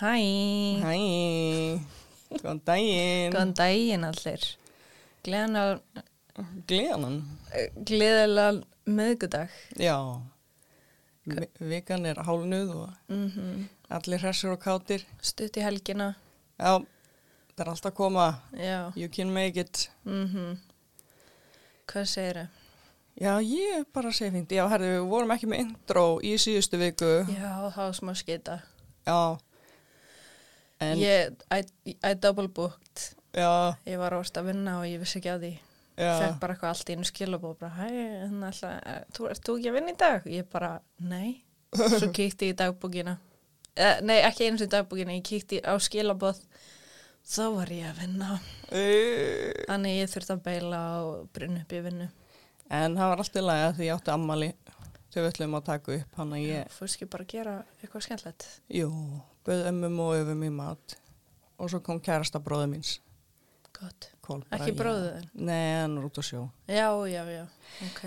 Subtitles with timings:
[0.00, 0.14] Hæ,
[0.82, 0.94] Hæ,
[2.40, 3.32] góðan daginn.
[3.32, 4.44] góðan daginn allir.
[5.24, 5.80] Gleðan
[6.66, 7.20] Gleðanan.
[7.86, 9.50] gleðilega meðgudag.
[9.78, 10.20] Já,
[11.26, 15.04] Vi- vikan er hálnuð og Mm allir hressur og kátir.
[15.22, 16.16] Stutt í helgina.
[16.58, 16.78] Já,
[17.56, 18.40] það er alltaf að koma.
[18.52, 18.92] Já.
[18.96, 19.88] You can make it.
[20.04, 20.58] Mm
[21.86, 22.48] Hvað segir þau?
[23.20, 24.48] Já, ég er bara að segja fínt.
[24.48, 27.26] Já, herðu, við vorum ekki með intro í síðustu viku.
[27.30, 28.62] Já, það var smá skita.
[29.06, 29.38] Já.
[30.80, 31.62] En, Ég, I,
[32.02, 33.14] I double booked.
[33.34, 35.52] já, Ég var ást að vinna og ég vissi ekki á því.
[35.94, 37.52] Fekk bara eitthvað allt í einu skilabóð.
[37.60, 40.24] Bara, hérna alltaf, eh, þú, ert þú ekki að vinna í dag?
[40.26, 41.44] Ég bara, nei.
[41.74, 43.16] Svo kíkti ég í dagbúkina.
[43.76, 45.14] Eh, nei, ekki eins og í dagbúkina.
[45.14, 46.40] Ég kíkti á skilabóð.
[47.24, 48.40] Þá var ég að vinna.
[48.74, 52.08] Eh, Þannig ég þurfti að beila og brunna upp í vinnu.
[52.74, 54.50] En það var alltaf læg að því ég átti ammali.
[55.14, 58.02] Þau við ætlum að taka upp, hann að ég, Fórst ekki bara að gera eitthvað
[58.08, 58.46] skemmtilegt?
[58.74, 58.88] jú,
[59.44, 60.98] bauð ömmum og öfum í mat.
[61.60, 62.98] Og svo kom kærasta bróðu míns.
[63.74, 64.10] Gott.
[64.24, 64.76] Ekki já.
[64.78, 65.30] bróðir þinn?
[65.48, 66.44] Nei, hann er út á sjó.
[66.70, 67.44] Já, já, já.
[67.88, 68.04] Ok.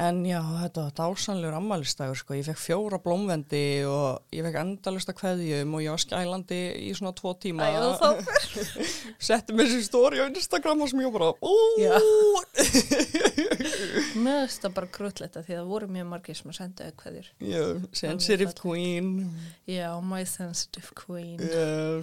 [0.00, 2.36] En já, þetta var dásanlegur ammælistagur, sko.
[2.38, 7.12] Ég fekk fjóra blómvendi og ég fekk endalista kveðjum og ég var skælandi í svona
[7.18, 7.68] tvo tíma.
[7.68, 7.92] Æ,
[9.28, 11.32] Setti mér sér stóri á Instagram og sem ég bara,
[14.52, 17.28] finnst það bara grútlegt að því að voru mjög margir sem að senda auð hverjir.
[17.42, 17.62] Já,
[17.96, 19.12] sensitive queen.
[19.68, 21.40] Já, my sensitive queen.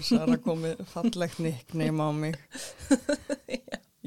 [0.05, 2.39] Sara komið fallegt nickname á mig.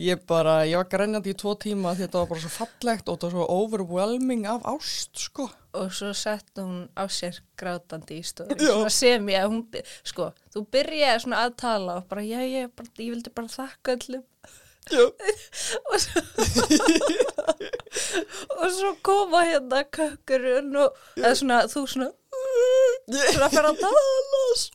[0.02, 3.28] Ég bara, ég var grænjandi í tvo tíma þetta var bara svo fallegt og þetta
[3.28, 5.46] var svo overwhelming af ást, sko.
[5.78, 8.24] Og svo sett hún á sér grátandi í.
[8.24, 8.48] Já.
[8.50, 9.62] Svona sem ég, hún,
[10.02, 13.94] sko, þú byrjaði svona að tala og bara, já, ég, bara, ég vildi bara þakka
[13.94, 14.26] öllum.
[14.90, 15.04] Já.
[15.92, 16.24] og svo,
[18.58, 22.10] og svo koma hérna kökkurinn og svona, þú svona
[23.08, 24.70] svona fyrir að tala svona.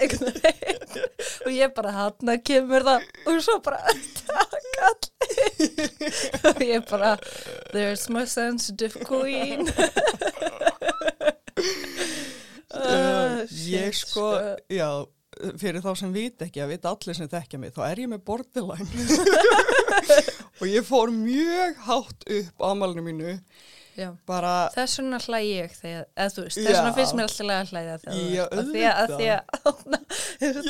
[0.00, 1.06] Einhvern veginn
[1.46, 3.08] og ég bara hann kemur það.
[3.28, 7.16] Og svo bara takk allir og ég bara
[7.72, 9.68] there's my sensitive queen.
[12.72, 14.30] Uh, ég shit, sko,
[14.72, 14.88] já,
[15.60, 18.22] fyrir þá sem vit ekki, að vita allir sem þekkja mig, þá er ég með
[18.30, 18.88] borderline.
[20.60, 23.36] og ég fór mjög hátt upp á amalinu mínu.
[24.28, 27.68] Bara, Þess vegna hlæ ég þegar, eða þú veist, þess vegna finnst mér alltaf að
[27.72, 28.56] hlæða þegar þú veist, að
[29.18, 29.42] því að,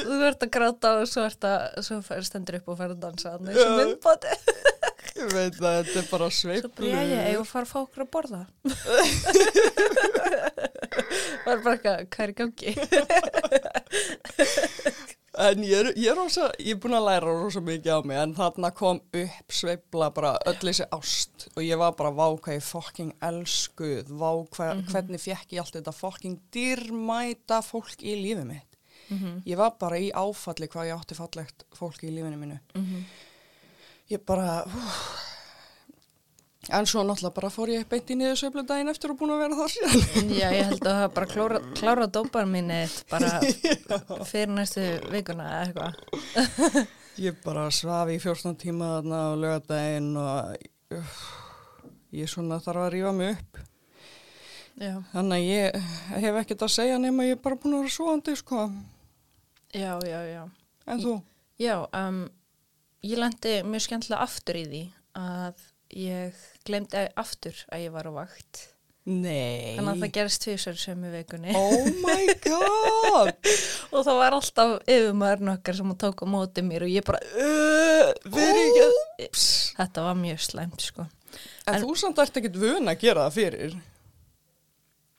[0.02, 1.96] þú ert að gráta og svo, ert að, svo
[2.28, 3.66] stendur upp og fer að dansa þannig sem Já.
[3.78, 4.32] myndbóti.
[5.12, 6.70] ég veit að þetta er bara Svo sveiflu.
[6.78, 8.42] bara, já, ég, ég fara að fá okkur að borða.
[11.42, 12.70] Var bara eitthvað, hvað er gangi?
[15.40, 18.18] En ég er, ég er rosa, ég er búin að læra rosa mikið á mig,
[18.20, 21.46] en þarna kom upp sveifla bara öll þessi ást.
[21.56, 25.78] Og ég var bara, vá hvað ég fucking elskuð, vá hvað, hvernig fekk ég allt
[25.78, 28.68] þetta fucking dýrmæta fólk í lífið mitt.
[29.48, 32.58] Ég var bara í áfalli hvað ég átti fallegt fólk í lífinu mínu.
[34.12, 34.80] Ég bara, hú,
[36.70, 39.40] en svo náttúrulega bara fór ég beint í niður sveiflu daginn eftir og búin að
[39.42, 40.30] vera þar síðan.
[40.40, 42.80] Já, ég held að það bara klára, klára dópar minni
[43.10, 43.32] bara
[44.30, 46.86] fyrir næstu vikuna eða eitthvað.
[47.22, 50.54] Ég bara svaf í 14 tíma þarna á lögadaginn og
[50.96, 51.18] uh,
[52.14, 53.60] ég svona þarf að rífa mig upp.
[54.80, 55.90] Já, Þannig að ég
[56.22, 58.62] hef ekkert að segja nema ég er bara búin að vera svoandi, sko.
[59.74, 60.46] já, já, já.
[60.88, 61.18] En þú?
[61.60, 62.22] Já, um,
[63.04, 64.80] ég lendi mjög skemmtilega aftur í því
[65.20, 66.36] að ég
[66.66, 68.68] glemdi aftur að ég var á vakt.
[69.02, 69.74] Nei.
[69.74, 71.54] Þannig að það gerist tvisar sömu vikunni.
[71.58, 73.32] Oh my god!
[73.94, 78.12] Og það var alltaf yfirmaðurinn okkar sem tók á móti mér og ég bara, uh,
[78.30, 79.30] ekki
[79.74, 81.08] þetta var mjög slæmt, sko.
[81.66, 83.74] En, þú samt ert ekkert vun að gera það fyrir.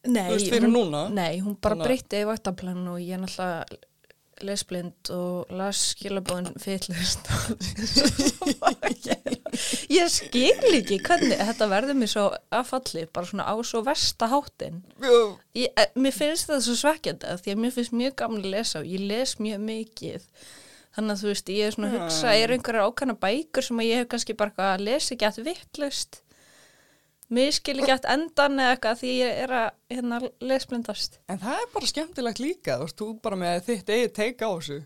[0.03, 1.03] Nei, Þú veist, fyrir hún, núna?
[1.11, 3.83] Nei, hún bara breytti í vaktaplan og ég náttúrulega
[4.41, 7.19] lesblind og las skilabóðin fyllust.
[9.93, 14.81] ég skil ekki hvernig þetta verður mér svo affalli, bara svona á svo versta háttin.
[15.55, 18.53] Ég, eh, mér finnst það svo svekkjandi af því að mér finnst mjög gaman að
[18.55, 20.27] lesa og ég les mjög mikið.
[20.93, 23.89] Þannig að þú veist, ég er svona að hugsa, er einhverjar ákvæmna bækur sem að
[23.89, 26.19] ég hef kannski bara að lesa ekki að vittlust.
[27.33, 31.15] Mér skil ekki að endan eða eitthvað því ég er að hérna, lesblindast.
[31.31, 34.51] En það er bara skemmtilegt líka, þú veist, þú bara með þitt eigið teika á
[34.53, 34.79] þessu.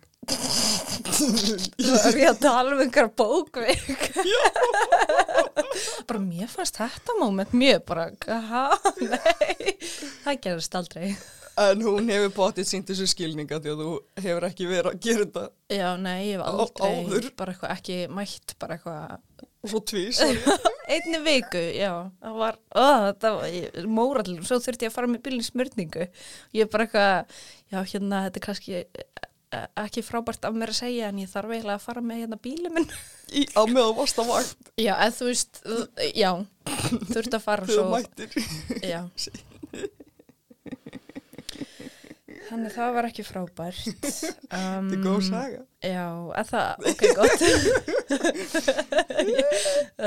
[1.18, 4.06] Svo er ég að tala um einhverja bókveik.
[6.08, 8.08] bara mér fannst þetta moment mjög bara,
[8.52, 8.64] ha,
[9.02, 9.76] nei,
[10.26, 11.10] það gerist aldrei.
[11.58, 13.92] En hún hefur bóttið sínt þessu skilninga því að þú
[14.22, 17.30] hefur ekki verið að gera þetta Já, nei, ég hef Á- aldrei áður.
[17.40, 20.22] bara eitthvað ekki mætt, bara eitthvað, svo tvís.
[20.88, 21.92] einni viku, já,
[22.24, 26.08] það var, ó, þetta var mórallur, svo þurfti ég að fara með bílinn smörningu.
[26.56, 27.42] Ég er bara eitthvað,
[27.74, 31.54] já, hérna, þetta er kannski eh, ekki frábært af mér að segja en ég þarf
[31.56, 32.90] eiginlega að fara með hérna bílinn minn.
[33.32, 34.72] Í, á meðan varst að vakt.
[34.80, 35.62] Já, eða þú veist,
[36.16, 36.32] já,
[37.12, 37.92] þurfti að fara svo.
[38.84, 39.02] Já.
[42.48, 43.88] Þannig það var ekki frábært.
[43.88, 43.94] Um,
[44.88, 45.62] Þetta er góð saga.
[45.84, 46.06] Já,
[46.40, 47.42] að það, ok, gott.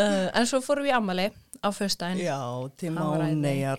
[0.00, 1.26] uh, en svo fórum við ammali
[1.60, 2.22] á föstudaginn.
[2.24, 2.40] Já,
[2.80, 2.92] til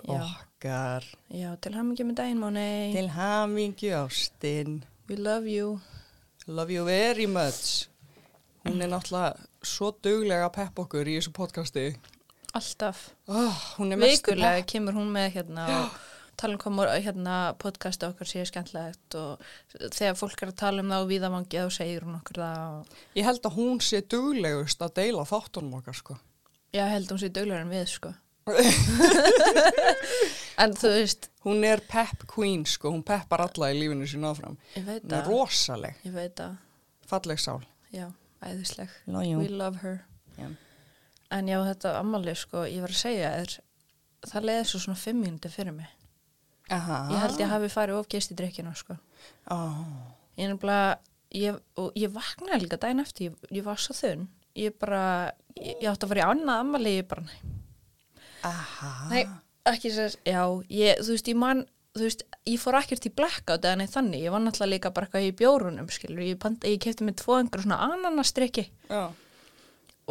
[0.05, 0.21] já.
[0.21, 1.01] okkar.
[1.33, 2.69] Já, til hamingi með daginn, Máni.
[2.93, 4.75] Til hamingju ástinn.
[5.09, 5.67] We love you.
[6.47, 7.87] Love you very much.
[8.65, 9.33] Hún er náttúrulega
[9.65, 11.95] svo duglega að peppa okkur í þessu podcasti.
[12.53, 13.09] Alltaf.
[13.31, 15.89] Oh, er Vikulega kemur hún með hérna og
[16.41, 19.43] tala um hvað hérna podcasti okkar séu skemmtilegt og
[19.93, 22.97] þegar fólk er að tala um það á víðavangi þá segir hún okkur það og
[23.19, 26.17] Ég held að hún sé duglegust að deila þáttunum okkar, sko.
[26.73, 28.13] já, ég held að hún sé döglegar en við, sko.
[30.63, 32.91] en þú veist, Hún er pep queen, sko.
[32.93, 34.57] Hún peppar alla í lífinu sín áfram.
[34.75, 35.95] ég veit Hún er rosaleg.
[36.05, 36.57] ég veit að,
[37.09, 37.61] Falleg sál.
[37.93, 38.07] já,
[38.41, 38.89] æðisleg.
[39.07, 40.03] We love her.
[40.37, 40.49] Já.
[41.31, 43.55] En já, þetta ammali, sko, ég var að segja þér,
[44.27, 45.89] það leiði svo svona fimm mínúti fyrir mig.
[46.71, 46.97] Aha.
[47.11, 48.95] Ég held ég hafi farið of gist í drikkinu, sko.
[49.51, 49.81] Oh.
[50.39, 50.53] Ég
[51.35, 54.27] ég, og ég vaknaði líka daginn eftir, ég, ég var svo þunn.
[54.59, 55.03] Ég bara,
[55.55, 57.23] ég, átti að fara í annað ammali, ég bara.
[58.47, 58.91] Aha.
[59.11, 59.21] Nei,
[59.71, 61.63] ekki sér, já, ég, þú veist, ég man,
[61.95, 65.07] þú veist, ég fór ekkert í blackout eða neitt þannig, ég var náttúrulega líka bara
[65.07, 68.67] eitthvað í bjórunum, skilur, ég, ég kefti mig tvo einhver svona ananastrykki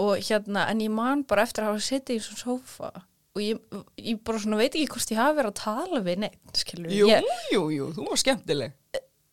[0.01, 2.93] og hérna, en ég man bara eftir að hafa sittið í svona sófa
[3.37, 3.61] og ég,
[4.03, 7.29] ég bara svona veit ekki hvort ég hafi verið að tala við neitt, Jú, ég,
[7.55, 8.73] jú, jú, þú var skemmtileg.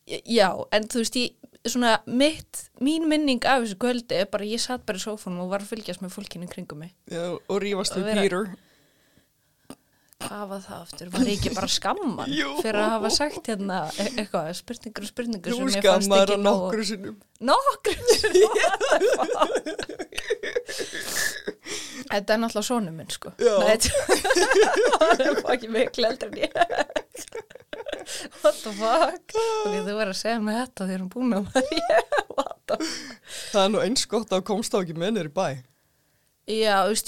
[0.08, 1.34] já, en þú veist, ég,
[1.68, 5.50] svona mitt, mín minning af þessu kvöldi er bara, ég satt bara í sófanum og
[5.52, 6.94] var að fylgjast með fólkinu kringum mig.
[7.12, 8.48] Já, og rífast við vera- Peter.
[10.18, 11.12] Var það aftur?
[11.14, 12.56] Var ég ekki bara skamman Jú.
[12.64, 16.26] fyrir að hafa sagt hérna e- eitthvað, spurningur og spurningur Þú sem ég fannst skammar
[16.26, 17.14] ekki á nokkru sinnum.
[17.46, 17.94] Nokkru
[22.08, 23.30] Þetta er náttúrulega sónu minn sko.
[23.38, 26.50] Nei, það er ekki miklu eldur en ég
[28.42, 31.66] What the fuck Ok, þú verður að segja mig þetta þegar hún búin að maður
[33.52, 35.48] Það er nú eins gott að komst á ekki með nýri bæ.
[36.48, 37.08] Já, þú veist,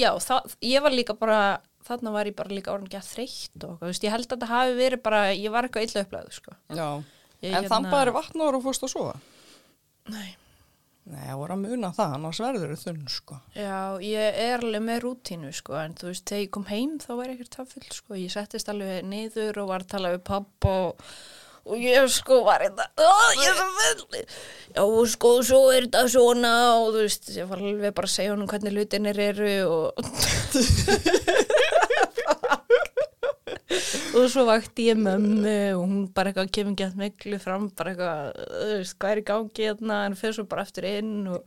[0.00, 1.40] já það, ég var líka bara
[1.88, 4.50] þarna var ég bara líka orðin ekki að þreytt og veist, ég held að þetta
[4.52, 6.88] hafi verið bara ég var eitthvað illa upplæðu sko Já.
[7.38, 9.16] Ég, en þann bara vatnaður og fórst að sofa.
[10.10, 10.36] Nei
[11.08, 13.36] Nei, ég voru að muna það, annars verður þau þunn, sko.
[13.56, 17.08] Já, ég er alveg með rútínu sko, en þú veist, þegar ég kom heim þá
[17.14, 20.20] var ég ekkert það full, sko, ég settist alveg niður og var að tala við
[20.28, 21.06] pappa og,
[21.64, 24.20] og ég sko var þetta, oh, ég er svo full,
[24.76, 28.34] já, sko, svo er þetta svona og þú veist, ég var alveg bara að segja
[28.36, 30.04] honum hvernig hlutinir eru og
[34.22, 38.20] og svo vakti ég mömmu og hún bara eitthvað kemur gett miklu fram, bara eitthvað,
[38.52, 41.40] þú veist, hvað er í gangi hérna, en fyrir svo bara eftir inn og.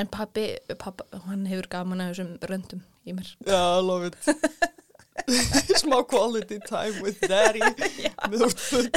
[0.00, 0.46] En pappi,
[0.80, 3.28] pappa, hann hefur gaman að þessum röndum í mér.
[3.44, 4.16] Já, love it.
[5.82, 7.60] Smá quality time with daddy.
[8.32, 8.88] Með úr full.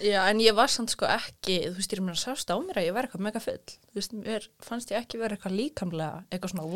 [0.00, 2.56] Já, en ég var samt sko ekki, þú veist, ég er mér að sást á
[2.56, 3.60] mér að ég var eitthvað mega full.
[3.90, 6.66] Þú veist, mér fannst ég ekki vera eitthvað líkamlega, eitthvað svona,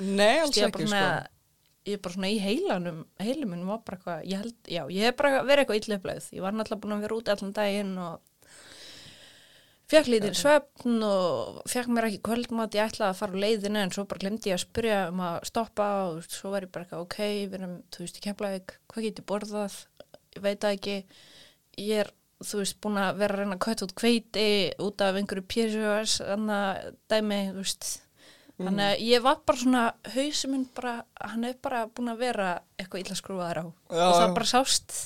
[0.00, 0.88] Nei, alls ég ekki, sko.
[0.88, 1.28] svona,
[1.90, 5.18] ég er bara svona í heilanum, heilumunum var bara eitthvað, ég held, já, ég hef
[5.20, 6.28] bara verið eitthvað illöflegð.
[6.38, 8.30] Ég var náttúrulega búin að vera út allan daginn og
[9.92, 13.92] fekk lítið svefn og fekk mér ekki kvöldmat, ég ætlaði að fara á leiðinu en
[13.92, 17.04] svo bara glemdi ég að spyrja um að stoppa og svo var ég bara eitthvað,
[17.04, 17.18] ok,
[17.52, 19.76] við erum, þú veist, í Keflavík, hvað get ég borðað,
[20.32, 20.96] ég veit það ekki,
[21.82, 22.12] ég er,
[22.46, 24.46] þú veist, búin að vera að reyna að kvæta út kveiti
[24.82, 27.88] út af einhverju PSOS, þannig að dæmi, þú veist,
[28.58, 29.84] þannig að ég var bara svona,
[30.16, 33.66] hausinn minn bara, hann er bara búin að vera eitthvað illa skrúfaður á.
[33.92, 35.00] Já, og það bara sást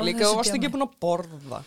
[0.00, 1.58] Líka þú varst ekki búin að borða.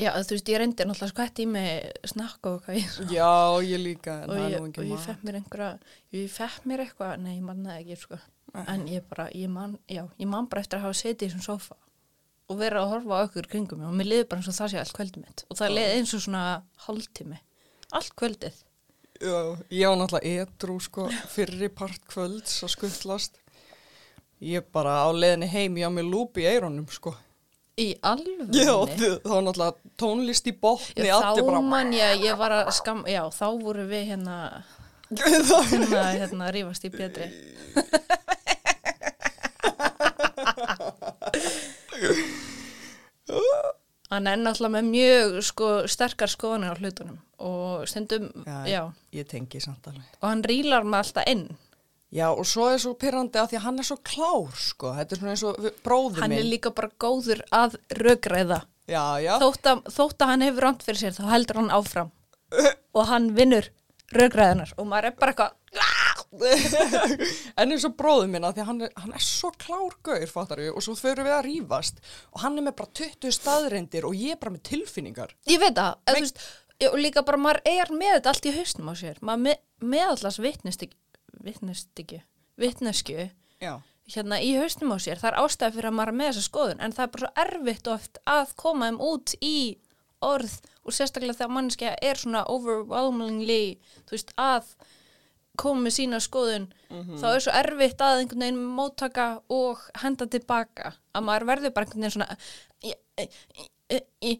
[0.00, 3.32] Já, þú veist, ég reyndi náttúrulega skvætt í mig snakk og hvað ég Já,
[3.66, 5.70] ég líka, og ég, og ég fekk mér einhverja
[6.16, 8.20] ég fekk mér eitthvað, nei, ég man það ekki sko.
[8.64, 11.44] en ég bara, ég man já, ég man bara eftir að hafa setið í þessum
[11.44, 11.76] sófa
[12.50, 13.84] og vera að horfa á okkur kringum.
[13.86, 15.44] Og mér liði bara eins og það sé allt kvöldið mitt.
[15.46, 16.44] Og það liði eins og svona
[16.86, 17.38] hálftími.
[17.98, 18.58] Allt kvöldið.
[19.20, 19.38] Já,
[19.68, 23.40] ég var náttúrulega edru, sko, fyrri part kvölds að skuttlast.
[24.40, 27.12] Ég bara á leiðinni heim, ég á mig lúp í eironum, sko.
[27.80, 31.60] í alveg Já, það var náttúrulega tónlist í botni, þá allir bara...
[31.64, 34.36] man ég, ég var að skam já, þá voru við hérna
[35.20, 37.30] hérna, hérna að rífast í betri
[44.10, 48.82] hann er náttúrulega með mjög sko, sterkar skoðanir á hlutunum og stundum, já, Já,
[49.16, 50.04] ég tengi samt alveg.
[50.20, 51.46] og hann rílar með alltaf inn
[52.10, 54.88] Já, og svo er svo pyrrandi að því að hann er svo klár, sko.
[54.96, 56.40] Þetta er svona eins og bróðir hann minn.
[56.42, 57.76] er líka bara góður að
[59.22, 59.30] já.
[59.38, 62.10] þótt að, þótt að hann hefur ránt fyrir sér þá heldur hann áfram
[62.98, 63.68] og hann vinnur
[64.10, 65.54] rökræðunar og maður er bara eitthvað
[67.60, 70.70] en eins og bróður minna því hann er, hann er svo klár gaur, fattar við,
[70.78, 71.98] og svo förum við að rífast
[72.30, 75.34] og hann er með bara 20 staðreindir og ég er bara með tilfinningar.
[75.50, 76.42] ég veit það, eða, þú veist,
[76.88, 80.06] og líka bara maður er með þetta allt í hausnum á sér maður með, með
[80.14, 80.86] allast vitnust
[81.40, 82.20] vitnustykju,
[82.60, 83.26] vitneskju
[83.60, 83.74] Já.
[84.14, 86.84] hérna í hausnum á sér það er ástæði fyrir að maður er með þessa skoðun
[86.84, 89.58] en það er bara svo erfitt oft að koma þeim út í
[90.30, 93.62] orð og sérstaklega þegar mannskja er svona overwhelmingly
[94.06, 94.72] þú veist að
[95.58, 100.94] koma með sína skoðun þá er svo erfitt að einhvern veginn móttaka og henda tilbaka.
[101.14, 102.36] Að maður verður bara einhvern veginn svona
[102.84, 104.38] í, í, í,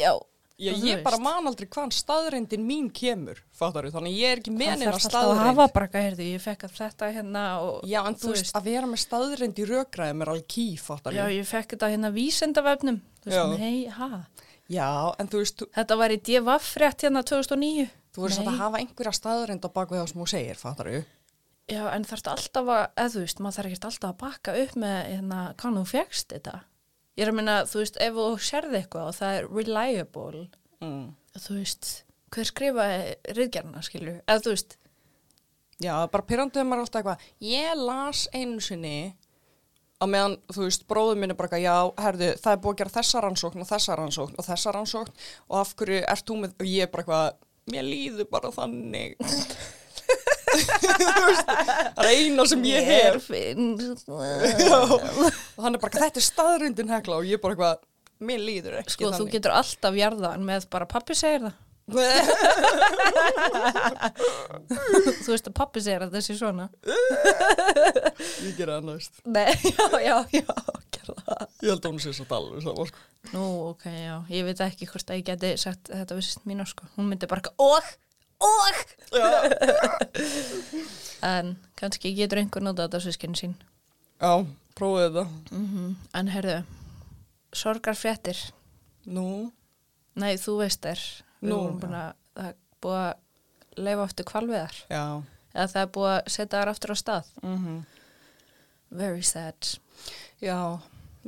[0.00, 0.14] já
[0.56, 4.30] Já, þú ég bara man aldrei hvaðan staðreindin mín kemur, fattar við, þannig að ég
[4.32, 7.08] er ekki með það neina þarf alltaf að hafa bara heyrðu, ég fekk að þetta
[7.12, 10.64] hérna og Já, en þú veist, að vera með staðreind í rökræðum er alveg ký,
[10.80, 11.36] fattar já, við.
[11.42, 13.42] ég fekk þetta hérna vísendavefnum þú Já.
[13.42, 14.08] veist, nei, ha
[14.72, 17.88] Já, en þú veist, þú, Þetta var í DVF rétt hérna 2009.
[18.16, 18.56] þú veist að Nei.
[18.58, 21.04] hafa einhverja staðreind á bakvið það sem þú segir, fattar við.
[21.68, 24.74] Já, en þarftu alltaf að, eða þú veist, maður þarf ekkert alltaf að bakka upp
[24.76, 26.54] með, hérna, þú fegst þetta.
[27.16, 30.48] Ég er að minna, þú veist, ef þú sérði eitthvað og það er reliable,
[30.80, 31.14] Mm.
[31.38, 34.76] þú veist, hver skrifaði riðgerna, skilju, eða þú veist,
[35.78, 39.14] Já, bara pyrranduð maður alltaf eitthvað, ég las einu sinni
[39.96, 42.94] á meðan, þú veist, bróður minn er bara já, herðu, það er búið að gera
[42.98, 45.14] þessa rannsókn og þessa rannsókn og þessa rannsókn
[45.48, 49.16] og af hverju ert þú með, og ég er bara eitthvað, mér líður bara þannig.
[50.06, 53.26] Þú veist, það er eina sem ég hef.
[54.86, 57.86] og hann er bara, þetta er staðrindin hekla og ég er bara eitthvað,
[58.28, 59.34] mér líður ekki sko, þú þannig.
[59.34, 61.56] getur alltaf jarðan með bara pappi segir það.
[65.22, 66.66] þú veist að pappi segir að þessi svona.
[68.42, 69.12] ég gera það næst.
[69.30, 70.50] Nei, já, já, já,
[71.06, 71.46] það.
[71.62, 73.00] Ég held að hún sé svo það var sko.
[73.32, 76.64] Nú, ok, já, ég veit ekki hvort að ég geti sagt þetta við sýst mínu,
[76.66, 76.82] sko.
[76.96, 77.84] Hún myndi bara og,
[78.46, 78.76] og,
[81.32, 81.46] en
[81.78, 83.54] kannski getur einhver notað þetta sískinn sín.
[84.18, 84.32] Já,
[84.78, 85.24] prófið þetta.
[85.54, 86.58] Mm En herðu,
[87.54, 88.38] sorgar fréttir,
[89.06, 89.54] Nú,
[90.18, 91.00] nei, þú veist þér,
[91.40, 95.02] við Nú, vorum búin að, það er búið að leifa aftur kvalviðar, já.
[95.54, 97.30] eða það er búið að setja þar aftur á stað.
[97.42, 97.84] Mm
[98.96, 99.66] Very sad.
[100.40, 100.78] Já,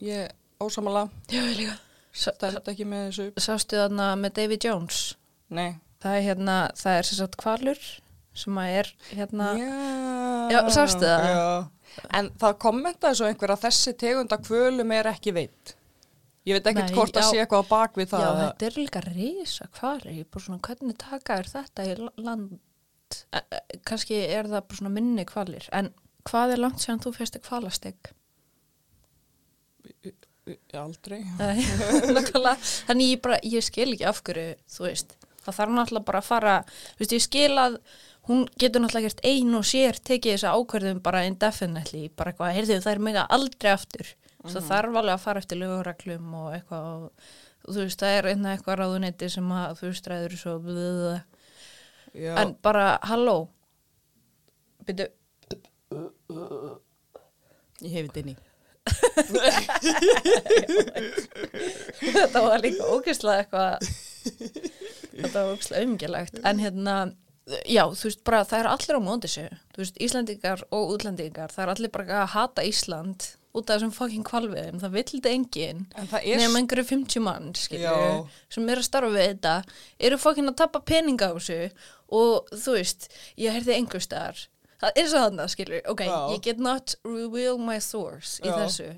[0.01, 0.29] ég
[0.63, 1.73] ósamala, Já, ég líka.
[2.15, 3.27] stælt ekki með þessu.
[3.43, 5.17] Sástu þarna með Davy Jones,
[5.51, 5.75] Nei.
[6.01, 7.81] það er hérna, það er sagt kvalur,
[8.35, 9.73] sem að er hérna, Já.
[10.55, 11.27] Já, sástu það?
[11.35, 11.69] Já.
[12.15, 15.75] En það kommentaði svo einhver að þessi tegunda kvölum er ekki veitt.
[16.47, 18.23] Ég veit ekkert hvort að sé eitthvað á bakvið það.
[18.25, 21.97] Já, þetta er líka risa kvalir, ég er bara svona, hvernig taka er þetta í
[21.99, 22.59] la- land,
[23.33, 25.91] e, e, kannski er það bara svona minni kvalir, en
[26.29, 28.13] hvað er langt séðan þú fyrstu kvalasteg?
[30.79, 31.23] Aldrei.
[32.89, 36.29] Þannig ég bara, ég skil ekki af hverju, þú veist, það þarf náttúrulega bara að
[36.31, 36.55] fara,
[36.95, 37.77] þú veist, ég skil að
[38.29, 42.81] hún getur náttúrulega gert ein og sér tekið þessa ákverðum bara indefinitely, bara eitthvað, heyrðu
[42.85, 44.11] það er mega aldrei aftur,
[44.47, 47.31] það þarf alveg að fara eftir lögureglum og eitthvað og,
[47.65, 51.17] og þú veist, það er einna eitthvað ráðuneyti sem að þú veist, ræður svo blöða,
[52.15, 52.33] Já.
[52.45, 53.39] en bara, halló,
[54.87, 55.09] byrju,
[57.79, 58.37] Ég hef þetta inn í.
[62.03, 63.89] þetta var líka ógeðslega eitthvað
[65.19, 66.97] þetta var ógeðslega umgjörlegt en hérna,
[67.69, 71.53] já, þú veist bara það er allir á móti sig, þú veist Íslandingar og útlendingar,
[71.55, 75.33] það er allir bara að hata Ísland út af þessum fucking kvalviðum það vill þetta
[75.33, 75.87] enginn.
[75.97, 76.43] En það er...
[76.43, 77.95] nefnum einhverju 50 mann, skilju
[78.53, 79.55] sem eru að starfa við þetta
[80.09, 81.73] eru fucking að tappa peninga á þessu.
[82.19, 84.47] Og þú veist, ég heyrði einhver staðar
[84.79, 86.17] það er svo þannig, skilju, ok Já.
[86.33, 88.55] ég get not reveal my source í Já.
[88.63, 88.91] þessu.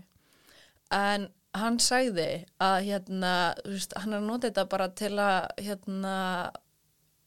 [0.92, 5.38] En hann sagði að hérna, þú veist, hann er að nota þetta bara til að
[5.58, 6.16] hérna,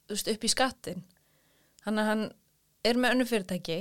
[0.07, 1.03] þú veist, upp í skattin
[1.87, 2.27] hann, hann
[2.87, 3.79] er með önnu fyrirtæki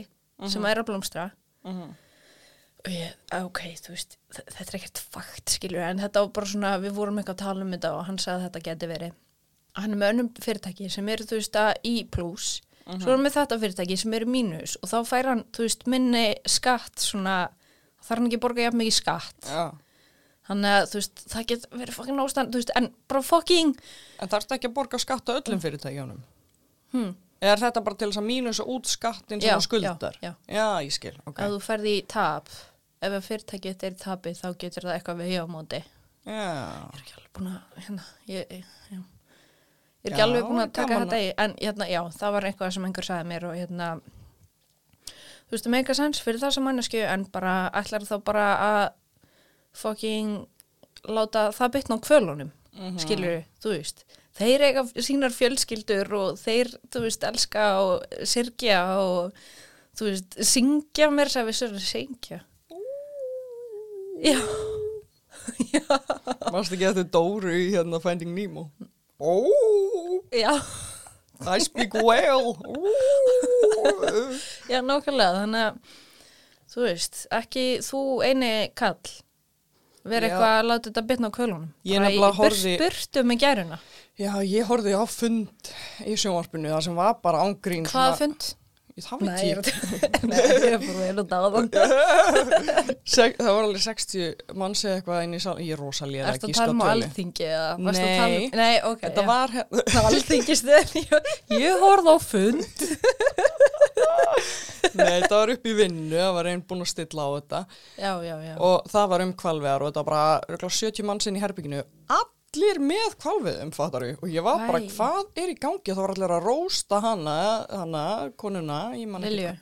[0.50, 1.30] sem er að blómstra.
[1.66, 1.92] Mhm.
[1.92, 1.98] og
[2.90, 6.72] ég, að, ok, þú veist þetta er ekkert fakt, skilur en þetta var bara svona,
[6.82, 9.12] við vorum eitthvað að tala um þetta og hann sagði að þetta geti verið
[9.78, 12.48] hann er með önnum fyrirtæki sem eru, þú veist, að í pluss
[12.82, 15.86] svo er hann með þetta fyrirtæki sem eru mínus og þá fær hann, þú veist,
[15.86, 17.36] minni skatt svona,
[18.02, 19.64] þarf hann ekki að borga jafn mikið skatt Já.
[20.42, 23.76] Þannig að þú veist, það get verið fucking ástand, þú veist, en bara fucking,
[24.18, 26.18] En þarfst ekki að borga skatt á öllum fyrirtækjunum?
[26.96, 27.12] hm,
[27.42, 30.18] Eða er þetta bara til þess að mínusa út skattin sem Já, þú skuldar?
[30.22, 30.66] já, já.
[30.82, 31.38] ég skil, ok.
[31.46, 32.50] ef þú ferði í tap,
[33.02, 35.82] ef fyrirtækið er í tapi, þá getur það eitthvað við hjá á móti.
[36.22, 36.38] Já.
[36.38, 38.98] ég er ekki alveg búin að hérna, ég, ég, já.
[38.98, 42.46] ég er ekki Já, alveg búin að taka þetta í en hérna, já, það var
[42.50, 43.88] eitthvað sem einhver sagði mér og hérna
[45.02, 48.82] þú veist, það meika sens fyrir það sem mannesku en bara ætlar þá bara að
[49.82, 50.32] fucking
[51.10, 52.98] láta það bytna á kvölunum Mhm.
[53.02, 54.04] skilur þú veist
[54.38, 59.34] þeir eiga sínar fjölskyldur og þeir, þú veist, elska og sirkja og
[59.98, 62.40] þú veist, syngja mér sem við sörðum syngja
[64.22, 64.38] já
[66.52, 68.68] Varst ekki eftir Dóru í hérna Finding Nemo?
[69.22, 69.32] Ó,
[70.34, 70.52] já,
[71.46, 72.52] I speak well.
[74.70, 75.76] Já, nákvæmlega þannig að
[76.72, 78.98] þú veist, ekki þú eini kall
[80.02, 80.32] vera Já.
[80.32, 83.78] eitthvað að láta þetta bytna á kvölunum Ég nefnilega horfði- burtu með gæruna
[84.18, 85.72] Já, ég horfði á fund
[86.06, 87.86] í sjónvarpinu það sem var bara ángrín.
[87.90, 88.48] hvaða fund?
[89.00, 90.02] Það Nei, veit ég ég.
[90.30, 91.68] Nei, ég er bara einu dáðan
[93.38, 95.54] það var alveg 60 manns eða eitthvað inn í sal.
[95.64, 96.90] Ég er rosalega Ertu að að tala gíska á tölu.
[96.92, 98.50] alþingi eða varstu að tala Nei.
[98.60, 99.28] Nei, ok, Þetta já.
[99.32, 99.84] var hérna.
[100.10, 100.94] alþingi stöð
[101.62, 102.68] Ég horfði á fund
[104.92, 107.60] Nei, þetta var upp í vinnu, það var einn búinn að stilla á þetta
[107.96, 111.28] Já, já, já og það var um kvalveðar og þetta var bara örugglega 70 manns
[111.30, 111.80] inn í herbygginu
[112.52, 116.12] allir með kvalveðum, fattar við og ég var bara, hvað er í gangi það var
[116.12, 117.36] allir að rósta hana,
[117.70, 118.02] hana
[118.36, 119.52] konuna, Lilju?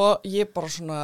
[0.00, 0.98] Og ég bara svona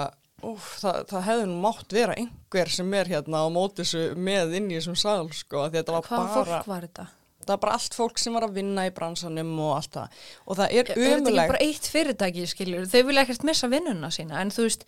[0.47, 4.57] úf, það, það hefði nú mátt vera einhver sem er hérna á móti þessu með
[4.59, 7.07] inn í þessum sal, sko, þetta var Hvaða bara fólk var þetta?
[7.47, 10.59] það var bara allt fólk sem var að vinna í bransanum og allt það og
[10.59, 12.89] það er Er þetta ekki umulegt bara eitt fyrirtæki, skiljur?
[12.91, 14.83] Þau vilja ekkert missa vinnuna sína, en þú veist,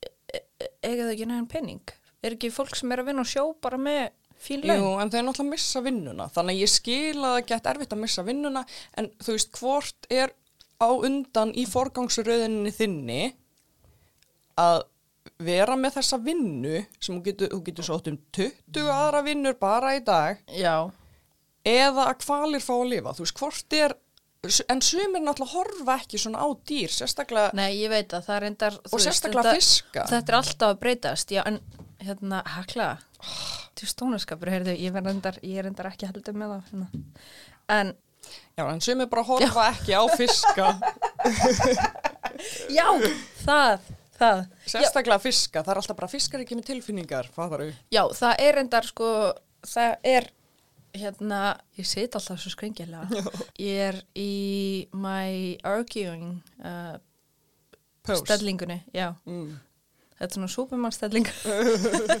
[0.00, 1.92] e- e- eiga þau ekki næðan penning?
[2.24, 4.08] Er ekki fólk sem er að vinna á sjó bara með
[4.42, 4.82] fín laun?
[4.82, 7.72] Jú, en þau er náttúrulega að missa vinnuna þannig að ég skil að það gett
[7.72, 8.64] erfitt að missa vinnuna
[9.00, 10.34] en þú veist, hvort er
[10.78, 13.22] á undan í forgangsröðinni þinni
[14.58, 14.82] að
[15.44, 19.94] vera með þessa vinnu sem þú getur, þú getur sótt um 20 aðra vinnur bara
[19.98, 20.88] í dag Já,
[21.66, 23.96] eða að kvalir fá að lifa, þú veist, hvort er
[24.70, 28.46] en sumir náttúrulega horfa ekki svona á dýr, sérstaklega nei, ég veit að það er
[28.48, 31.58] endar og sérstaklega fiska Þetta er alltaf að breytast, já, en
[32.02, 32.88] hérna, hakla,
[33.78, 37.14] til stónaskapur, heyrðu, ég er endar, ég er endar ekki heldur með það, hérna.
[37.78, 37.94] En,
[38.58, 40.66] Já, en sumir bara horfa ekki á fiska.
[42.70, 42.86] Já,
[43.42, 43.86] það,
[44.18, 47.70] það, sérstaklega fiska, það er alltaf bara fiskar ekki með tilfinningar, fattar þú?
[47.94, 49.08] já, það er endar, sko,
[49.66, 50.28] það er,
[50.98, 51.40] hérna,
[51.78, 53.22] ég sit alltaf svo skringilega,
[53.62, 54.28] ég er í
[54.92, 56.98] my arguing uh,
[58.22, 59.56] stellingunni, já, Mm.
[60.18, 61.28] Þetta er svona súpermannstelling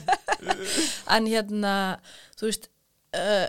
[1.14, 1.74] en hérna
[2.38, 2.68] þú veist
[3.16, 3.46] uh,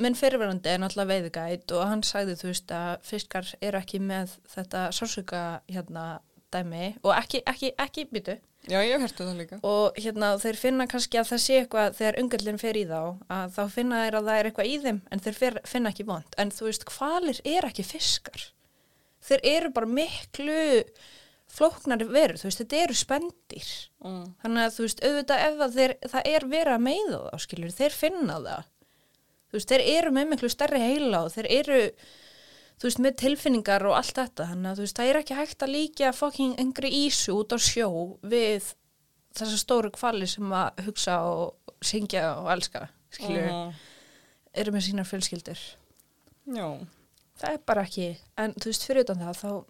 [0.00, 4.36] minn fyrirverandi er náttúrulega veiðugæt og hann sagði þú veist að fiskar eru ekki með
[4.54, 6.06] þetta sársöka hérna
[6.54, 9.56] dæmi og ekki, ekki, ekki byttu Já, ég hértu það líka.
[9.64, 12.98] og hérna þeir finna kannski að það sé eitthvað þegar ungallin fer í þá
[13.32, 16.06] að þá finna þeir að það er eitthvað í þeim en þeir fer, finna ekki
[16.10, 18.44] vond en þú veist hvalir er ekki fiskar?
[19.24, 20.60] Þeir eru bara miklu
[21.50, 24.24] flóknari verur, þú veist, þetta eru spendir Mm.
[24.42, 27.92] þannig að þú veist, auðvitað ef þeir, það er verið að meiða þá, skilur, þeir
[27.96, 28.64] finna það
[29.50, 31.80] þú veist, þeir eru með miklu stærri heila og þeir eru
[32.80, 35.64] þú veist, með tilfinningar og allt þetta þannig að þú veist, það er ekki hægt
[35.66, 37.90] að líka fucking yngri ísu út á sjó
[38.22, 38.70] við
[39.36, 43.74] þessa stóru kvali sem að hugsa og syngja og elska, skilur Mhm.
[44.54, 45.60] eru með sínar fjölskyldur
[46.56, 46.86] Já.
[47.38, 49.64] það er bara ekki, en þú veist, fyrir utan það þá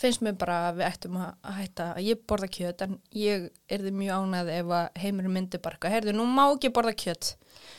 [0.00, 3.84] finnst mér bara að við ættum að hætta að ég borða kjöt en ég er
[3.86, 7.32] þið mjög ánæð ef að heimurinn myndi bara, eitthvað, heyrðu, nú má ekki borða kjöt.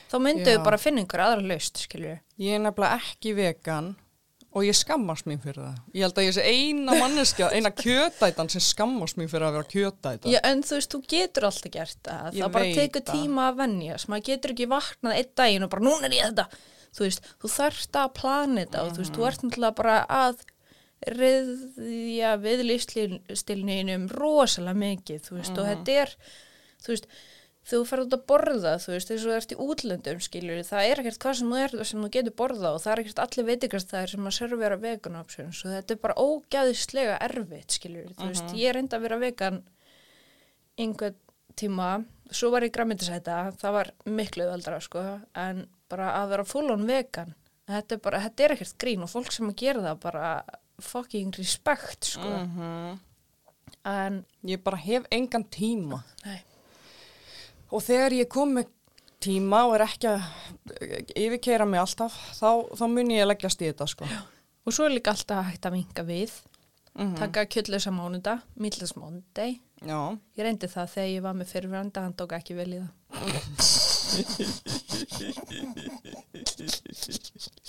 [0.09, 3.93] Þá myndu við bara finna ykkur aðra laust, skilju Ég er nefnilega ekki vegan
[4.57, 5.77] og ég skammast mín fyrir það.
[5.93, 9.69] Ég held að ég sé eina manneskja, eina kjötætan sem skammast mín fyrir að vera
[9.73, 10.31] kjötæta.
[10.31, 12.29] Já, en þú veist, þú getur alltaf gert það.
[12.31, 15.73] Ég það bara veit tekur tíma að venjast maður getur ekki vaknað einn daginn og
[15.75, 16.63] bara núna er ég þetta.
[16.97, 20.45] Þú veist, þú þarft að plana þetta og þú veist, þú ert náttúrulega bara að
[21.05, 26.13] reyðja við lífstilninum rosalega mikið, þú veist, og þetta er
[26.83, 27.07] þú veist,
[27.67, 30.89] þú ferð út að borða þú veist, eins og þú ert í útlöndum skilur, það
[30.89, 33.49] er ekkert hvað sem þú er sem þú getur borða og það er ekkert allir
[33.51, 38.29] veitingast það sem að servera vegan options og þetta er bara ógæðislega erfitt skilur, þú
[38.31, 39.63] veist, ég er enda að vera vegan
[40.77, 41.17] einhvern
[41.57, 41.89] tíma
[42.31, 45.03] svo var ég græmyndisæta það var miklu öðaldra sko
[45.37, 47.35] en bara að vera full on vegan
[47.67, 50.31] þetta er bara, þetta er ekkert grín og fólk sem að gera það bara
[50.81, 52.99] fucking respect sko Mhm.
[53.85, 56.03] en, Ég bara hef engan tíma.
[56.25, 56.41] nei,
[57.71, 58.65] Og þegar ég kom með
[59.19, 60.21] tíma og er ekki að
[61.15, 64.05] yfirkeira mig alltaf, þá, þá mun ég að leggjast í þetta, sko.
[64.65, 66.31] og svo er líka alltaf hægt að vinka við
[66.95, 67.15] Mhm.
[67.17, 68.41] taka kjöldlösa mánudag
[69.85, 70.17] Já.
[70.37, 72.89] ég reyndi það þegar ég var með fyrirveranda hann tók ekki vel í það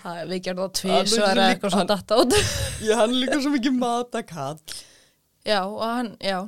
[0.00, 2.36] Það, við gerðum það tvís er og er líka- eitthvað svona datt át.
[2.86, 4.60] Já, hann er líka svo mikið matakall.
[5.44, 6.38] Já, og hann, já,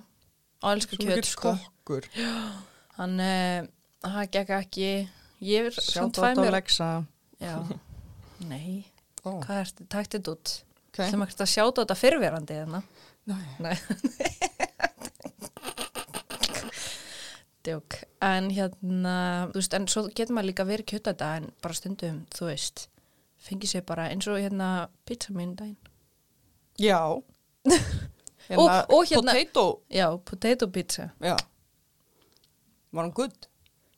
[0.62, 1.54] og elskar mikið sko.
[1.84, 2.08] kokkur.
[2.98, 3.66] Hann, uh,
[4.08, 4.88] hann gekk ekki,
[5.42, 6.48] ég er svona Sjátt tvæ á mér.
[6.52, 6.90] Alexa.
[7.42, 7.54] Já,
[8.52, 8.84] nei,
[9.24, 10.54] Ó, hvað ertu, takt þetta út?
[10.88, 10.96] ok.
[11.02, 12.82] Það er ekki að sjáta þetta fyrrverandi hérna.
[13.26, 13.44] Nei.
[13.62, 13.76] Nei.
[17.62, 17.96] Djók.
[18.20, 19.16] En hérna,
[19.52, 22.88] þú veist, en svo getur maður líka verið kjöta þetta en bara stundum, þú veist,
[23.46, 25.76] fengið sér bara eins og hérna pizza mín daginn.
[26.82, 26.98] Já.
[28.50, 29.80] Og- og hérna- Potato.
[29.90, 31.10] Já, potato pizza.
[31.20, 31.36] Já.
[32.92, 33.46] Var hann gudd?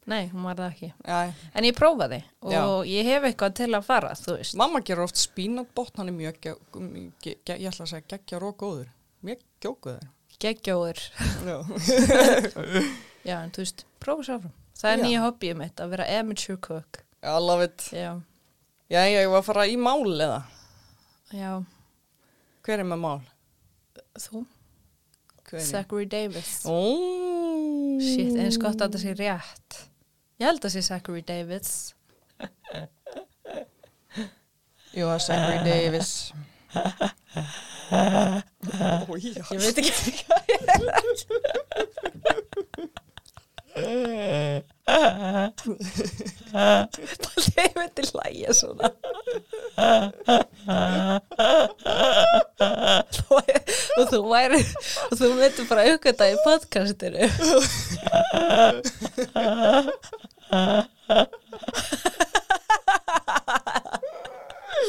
[0.07, 0.90] Nei, hún var það ekki.
[1.09, 1.33] Já.
[1.57, 2.61] En ég prófaði og Já.
[2.85, 4.55] ég hef eitthvað til að fara, þú veist.
[4.61, 6.37] Mamma gerur oft spínatbott, hann er mjög,
[7.24, 8.90] ég ætla að segja geggjar og góður.
[9.24, 10.05] Mjög gjókuður.
[10.42, 10.99] Geggjóður.
[13.25, 13.38] Já.
[13.40, 14.53] En þú veist, prófa svo áfram.
[14.75, 15.05] Það er Já.
[15.07, 16.99] nýja hobbyið mitt, að vera amateur cook.
[17.25, 17.87] I love it.
[17.94, 18.11] Já,
[18.92, 20.42] Já, ég var að fara í mál eða.
[21.33, 21.53] já,
[22.64, 23.23] Hver er með mál?
[24.20, 24.42] þú?
[25.55, 26.51] Zachary Davis.
[26.66, 26.75] Ó.
[28.03, 29.79] Shit, eins gott að það sé rétt.
[30.40, 31.70] Ég held að það sé Zachary Davis.
[34.94, 36.11] Jú, Zachary Davis.
[37.94, 39.16] Ó.
[39.20, 39.92] Ég veit ekki
[40.24, 40.80] hvað ég er.
[47.59, 48.88] Ég veit til hlæja svona.
[53.98, 54.61] Og þú væri,
[55.09, 57.24] og þú veitur bara aukvölda í podcastinu.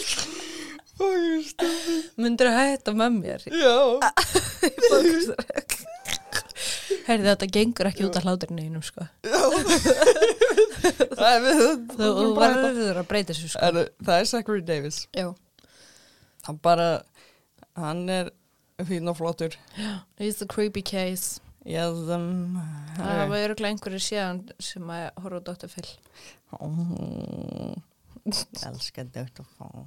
[0.05, 0.51] Stið.
[2.21, 3.41] Myndur að hætta með mér.
[3.51, 3.77] Já.
[7.05, 9.03] Herði þetta gengur ekki út af hláturinn einum sko.
[11.15, 11.59] Það er við.
[11.95, 12.07] Þú,
[12.39, 13.61] verður að breyta þessu sko.
[13.61, 14.97] Er, það er Zachary Davis.
[15.13, 15.27] Já.
[16.47, 16.87] Hann bara,
[17.77, 18.25] hann er
[18.87, 19.53] fín og flottur.
[20.17, 21.27] It's a creepy case.
[21.65, 21.81] Ég
[22.13, 22.59] um,
[22.99, 25.69] Það var öruglega einhverju síðan sem að horfa á Dr.
[25.73, 25.89] Phil.
[28.69, 29.41] Elskar Dr.
[29.57, 29.85] Phil.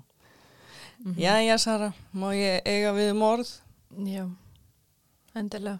[1.18, 3.50] Jæja, Sara, má ég eiga við um orð?
[4.04, 4.24] Já,
[5.38, 5.78] endilega.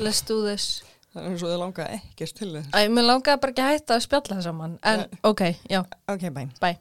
[0.00, 0.82] Let's do this.
[1.12, 2.70] Það er eins og þið langa ekkert til þess.
[2.72, 4.78] Æ, mér langaði bara ekki að hætta að spjalla það saman.
[4.82, 5.20] En, Nei.
[5.30, 6.42] ok, já, Ok, bæ.
[6.60, 6.78] bye.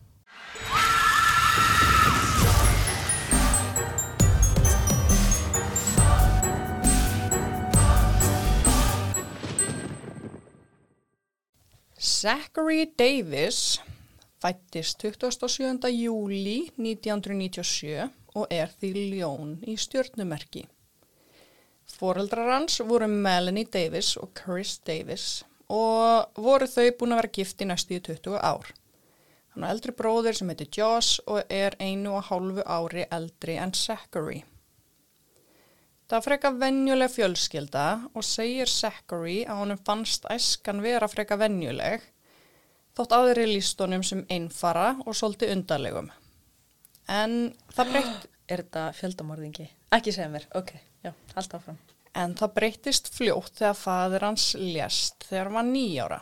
[12.00, 13.80] Zachary Davis
[14.42, 15.90] fættist 27.
[15.94, 20.64] júli 1997 og er því ljón í stjörnumerki.
[21.92, 27.62] Foreldrar hans voru Melanie Davis og Chris Davis og voru þau búin að vera gift
[27.62, 28.72] í næstu í 20 ár.
[29.52, 33.76] Hann er eldri bróðir sem heitir Josh og er einu og hálfu ári eldri en
[33.76, 34.40] Zachary.
[36.10, 42.10] Það freka venjuleg fjölskylda og segir Zachary að honum fannst æskan vera freka venjuleg
[42.98, 46.12] þótt aðri líst honum sem einfara og svolítið undarlegum.
[47.12, 47.40] En
[47.76, 49.66] það breytt Er þetta fjöldamorðingi?
[49.96, 50.74] Ekki segja mér, ok,
[51.06, 51.78] já, allt áfram.
[52.20, 56.18] En það breytist fljótt þegar fadir hans lést þegar hann var nýjára.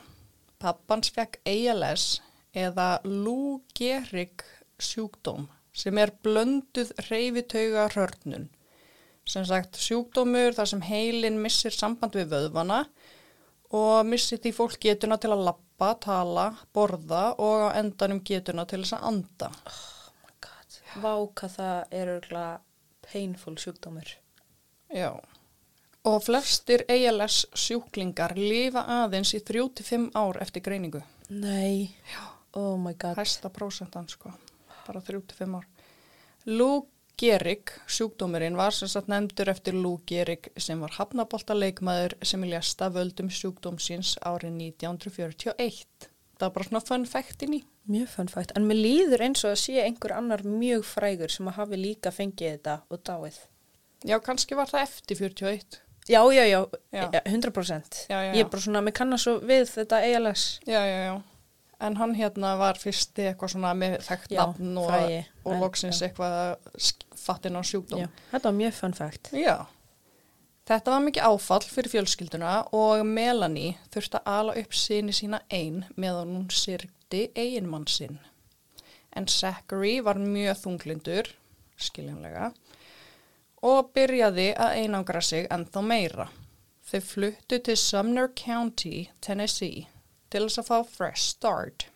[0.61, 2.19] Pappans fekk ALS
[2.53, 4.45] eða Lou Gehrig
[4.77, 8.49] sjúkdóm sem er blönduð reyfitauga hörnun.
[9.25, 12.93] Sem sagt sjúkdómur þar sem heilin missir samband við vöðvana og
[14.07, 18.95] missir því fólk getuna til að lappa, tala, borða og á endanum getuna til þess
[18.97, 19.51] að anda.
[19.69, 20.79] Oh my god.
[21.03, 22.55] Vá hvað það er örgulega
[23.05, 24.15] painful sjúkdómur.
[24.93, 25.11] Já.
[26.09, 31.03] Og flestir ALS sjúklingar lifa aðeins í 3-5 ár eftir greiningu.
[31.29, 31.93] Nei.
[32.09, 32.23] Já.
[32.57, 33.19] Oh my god.
[33.19, 34.31] Hæsta prósentan sko,
[34.87, 35.67] bara 3-5 ár.
[36.49, 36.87] Lou
[37.19, 42.51] Gehrig, sjúkdómurinn, var sem sagt nefndur eftir Lou Gehrig sem var hafnabolta leikmaður sem í
[42.53, 46.07] ljasta völdum sjúkdómsins árið 1941.
[46.39, 47.61] Það var bara svona fun fact inn í.
[47.91, 48.53] Mjög fannfægt.
[48.55, 52.13] En mér líður eins og að sé einhver annar mjög frægur sem að hafi líka
[52.15, 53.39] fengið þetta og dáið.
[54.07, 55.81] Já, kannski var það eftir 41.
[56.09, 56.61] Já, já, já,
[56.95, 57.03] Já.
[57.13, 58.05] já 100%.
[58.09, 60.45] Já, já, Ég er bara svona, mér kannast svo við þetta ALS.
[60.65, 61.17] Já, já, já.
[61.79, 64.95] En hann hérna var fyrsti eitthvað svona með þekkt Já, nafn og,
[65.47, 66.57] og loksins eitthvað
[67.15, 68.01] fattin á sjúkdóm.
[68.03, 69.29] Já, þetta var mjög fannfægt.
[69.31, 69.55] Já.
[70.69, 75.85] Þetta var mikið áfall fyrir fjölskylduna og Melanie þurfti að ala upp sinni sína einn
[75.95, 78.19] meðan hún syrgdi eiginmann sinn.
[79.15, 81.31] En Zachary var mjög þunglindur,
[81.79, 82.51] skiljanlega,
[83.65, 86.27] og byrjaði að einangra sig ennþá meira.
[86.91, 89.87] Þau fluttu til Sumner County, Tennessee
[90.29, 91.87] til þess að fá fresh start.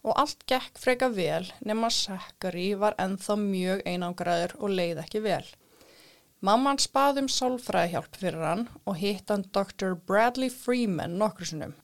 [0.00, 5.44] Og allt gekk freka vel nema Zachary var enþá mjög einangraður og leið ekki vel.
[6.40, 9.92] Mamman spaði um sálfræðihjálp fyrir hann og hitt hann Dr.
[10.08, 11.74] Bradley Freeman nokkur sinnum.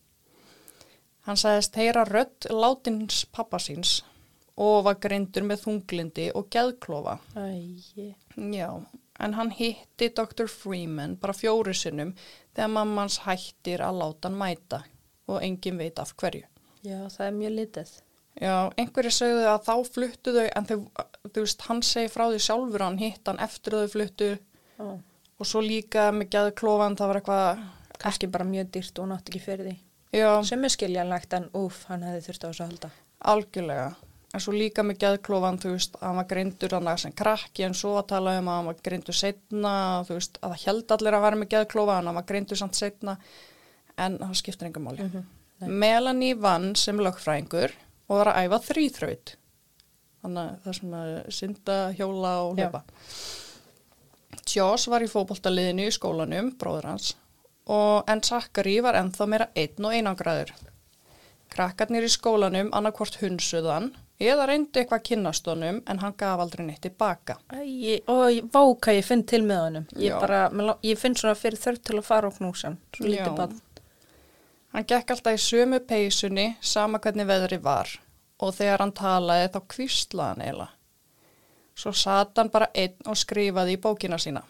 [1.28, 3.98] Hann sagðist heyra rött látins pappa síns
[4.56, 7.18] og var greindur með þunglindi og geðklofa.
[7.36, 8.14] Æi.
[8.32, 8.70] Já,
[9.20, 10.48] en hann hitti Dr.
[10.48, 12.14] Freeman bara fjóru sinnum
[12.56, 14.84] þegar mammans hættir að láta hann mæta
[15.28, 16.44] og engin veit af hverju.
[16.86, 17.94] Já, það er mjög litið.
[18.36, 20.76] Já, einhverju segðu að þá fluttu þau en þau,
[21.32, 24.28] þú veist, hann segi frá því sjálfur að hann hitt hann eftir að þau fluttu
[24.76, 24.86] Ó.
[25.40, 27.64] og svo líka með geðklofan það var eitthvað,
[27.96, 29.76] Kannski bara mjög dýrt og nátt ekki fyrir því.
[30.12, 32.90] já, Sem er skiljanlegt en úf, hann hefði þurft á þessu að halda.
[33.32, 33.86] algjörlega.
[34.34, 37.72] En svo líka með geðklofan, þú veist, að hann var greindur hann sem krakki en
[37.78, 39.72] svo að tala um að hann var greindur setna,
[40.04, 42.76] þú veist, að það held allir að vera með geðklofa en hann var greindur samt
[42.76, 43.16] setna
[43.98, 45.08] en það skiptir engum máli.
[45.60, 45.68] Nei.
[45.68, 47.72] Melanie vann sem lögfræðingur
[48.08, 49.34] og var að æfa þrýþraut.
[50.22, 52.66] Þannig að það er svona synda, hjóla og Já.
[52.66, 52.82] hlaupa.
[54.56, 57.12] Joss var í fótboltaliðinu í skólanum, bróður hans,
[57.72, 60.52] og en Zachary var ennþá meira einn og einangraður.
[61.52, 67.38] Krakkarnir í skólanum annarkvort hunsuðan eða reyndi eitthvað kynnastónum en hann gaf aldrei neitt tilbaka.
[67.52, 69.86] Æi, og ég- vá hvað ég finn til með honum.
[69.96, 70.48] Ég bara,
[70.82, 72.78] ég finn svona fyrir þörf til að fara og knúsa hann.
[72.96, 73.60] Svo lítið bann.
[74.76, 77.88] Hann gekk alltaf í sömu peysunni sama hvernig veðri var
[78.44, 80.72] og þegar hann talaði þá kvíslaði hann eiginlega.
[81.76, 84.42] Svo sat hann bara einn og skrifaði í bókina sína.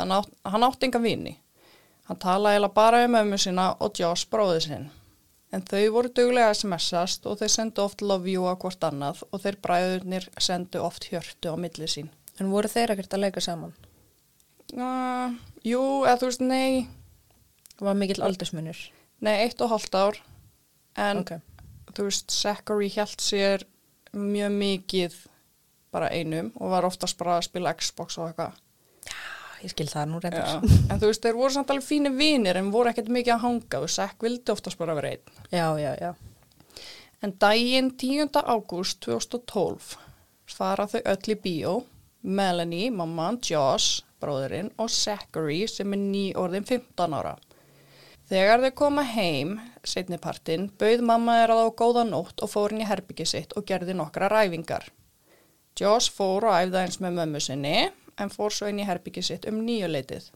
[0.00, 1.34] Átt, hann átti enga vini.
[2.08, 4.86] Hann talaði eiginlega bara um ömmu sína og Joss bróði sinn.
[5.52, 9.42] En þau voru duglega smsast og þau sendu oft love you á hvort annað og
[9.42, 12.08] þeir bræðurnir sendu oft hjörtu á milli sín.
[12.40, 13.76] En voru þeir ekkert að leika saman?
[14.72, 16.88] Uh, jú, eða þú veist, nei,
[17.80, 18.76] Var mikill aldursmunur?
[19.20, 20.18] Nei, eitt og hálft ár.
[20.96, 21.32] En Ok.
[21.94, 23.64] þú veist, Zachary held sér
[24.14, 25.14] mjög mikið
[25.92, 28.52] bara einum og var oftast bara að spila Xbox og eitthvað.
[29.62, 30.30] Ég skil það nú Já.
[30.30, 30.62] reyndar.
[30.90, 33.80] En þú veist, þeir voru samt alveg fínir vinir en voru ekkert mikið að hanga
[33.82, 35.34] og Zach vildi oftast bara vera einn.
[35.52, 36.14] Já, já, já.
[37.22, 38.30] En daginn 10.
[38.40, 39.96] ágúst 2012
[40.46, 41.74] fara þau öll í bíó,
[42.22, 47.36] Melanie, mamman, Josh, bróðurinn og Zachary sem er nýorðin 15 ára.
[48.30, 53.24] Þegar þau koma heim, setnipartin, bauð mamma þeirra þá góða nótt og fór í herbyggi
[53.26, 54.84] sitt og gerði nokkra ræfingar.
[55.74, 57.88] Josh fór og æfða eins með mömmu sinni
[58.22, 60.28] en fór svo í herbyggi sitt um nýjuleitið.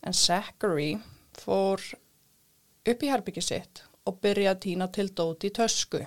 [0.00, 0.94] En Zachary
[1.36, 1.84] fór
[2.88, 6.00] upp í herbyggi sitt og byrjaði að týna til dóti í tösku.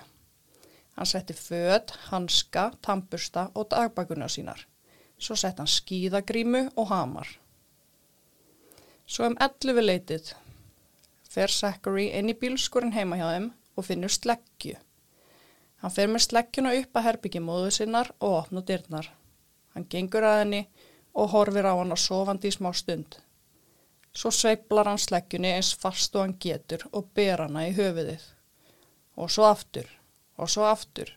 [0.98, 4.66] Hann setti föt, hanska, tampusta og dagbækuna sínar.
[5.14, 7.30] Svo sett hann skíðagrímu og hamar.
[9.06, 10.34] Svo um 11 leitið
[11.38, 13.44] fer Zachary inn í bílskurinn heima hjá þeim
[13.78, 14.74] og finnur sleggju.
[15.78, 19.06] Hann fer með sleggjuna upp að herbyggi móðu sinnar og opna dyrnar.
[19.74, 20.62] Hann gengur að henni
[21.14, 23.20] og horfir á hann og sofandi í smá stund.
[24.10, 28.24] Svo sveiplar hann sleggjunni eins fast og hann getur og ber hana í höfuðið.
[29.18, 29.86] Og svo aftur,
[30.34, 31.14] og svo aftur.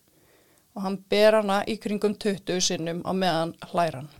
[0.77, 4.11] Og hann ber hana í kringum 20 sinnum á meðan hlæran.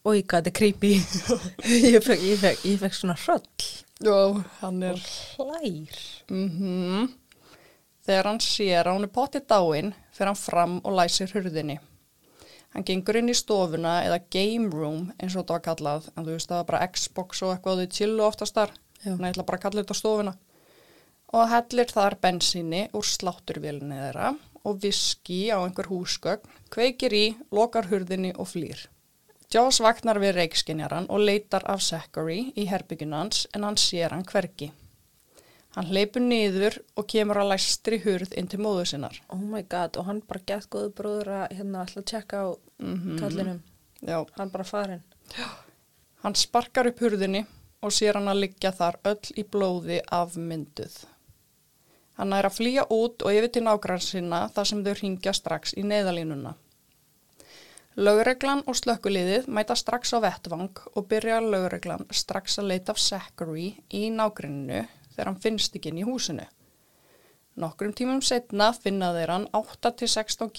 [0.00, 0.90] Ói, hvað þetta er creepy.
[1.92, 3.66] ég, fekk, ég, fekk, ég fekk svona hröll.
[4.00, 4.20] Já,
[4.62, 5.00] hann Og
[5.36, 5.98] hlær.
[6.32, 7.10] Mm
[8.00, 11.76] Þegar hann sér að hún er pottið dáin, fer hann fram og læsir hurðinni.
[12.72, 16.32] Hann gengur inn í stofuna eða game room eins og þetta var kallað, en þú
[16.32, 18.72] veist það var bara Xbox og eitthvað þau chillu oftast þar,
[19.04, 20.32] ég ætla bara að kalla þetta stofuna.
[21.36, 24.32] Og hellir þar bensinni úr slátturvélni þeirra
[24.64, 28.88] og viski á einhver húsgögn, kveikir í, lokar hurðinni og flýr.
[29.50, 34.68] Jaws vaknar við reikskinjaran og leitar af Zachary í herbyggjunans en hann sér hann hvergi.
[35.74, 39.18] Hann hleypur niður og kemur að læstri hurð inn til móðu sinnar.
[39.30, 42.48] Oh my god, og hann bara gett góðu bróður að hérna að tjekka á
[43.20, 43.60] kallinum.
[44.02, 45.02] Já, Hann bara farin.
[46.22, 47.44] hann sparkar upp hurðinni
[47.82, 50.96] og sér hann að liggja þar öll í blóði afmynduð.
[52.18, 55.74] Hann er að flýja út og yfir til nágrann sinna þar sem þau ringja strax
[55.74, 56.54] í neðalínuna.
[57.98, 63.72] Lögreglan og slökkuliðið mæta strax á vettvang og byrja lögreglan strax að leita af Zachary
[63.90, 66.46] í nágranninu þegar hann finnst ekki inn í húsinu.
[67.58, 70.52] Nokkrum tímum setna finna þeir hann 8-16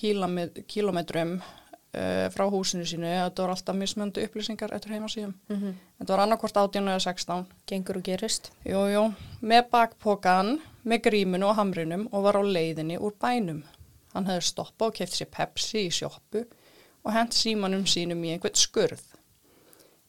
[0.67, 3.07] kílometrum uh, frá húsinu sínu.
[3.07, 5.33] Þetta voru alltaf mismöndu upplýsingar eftir heimasíðum.
[5.47, 5.73] Mm -hmm.
[5.99, 7.45] Þetta var annarkvort 18 eða 16.
[7.65, 8.51] Gengur og gerist.
[8.65, 13.63] Jú, jú, með bakpokan, með gríminu og hamrinum og var á leiðinni úr bænum.
[14.13, 16.45] Hann hefði stoppað og keft sér Pepsi í sjoppu
[17.03, 19.03] og hent símanum sínum í einhvern skurð.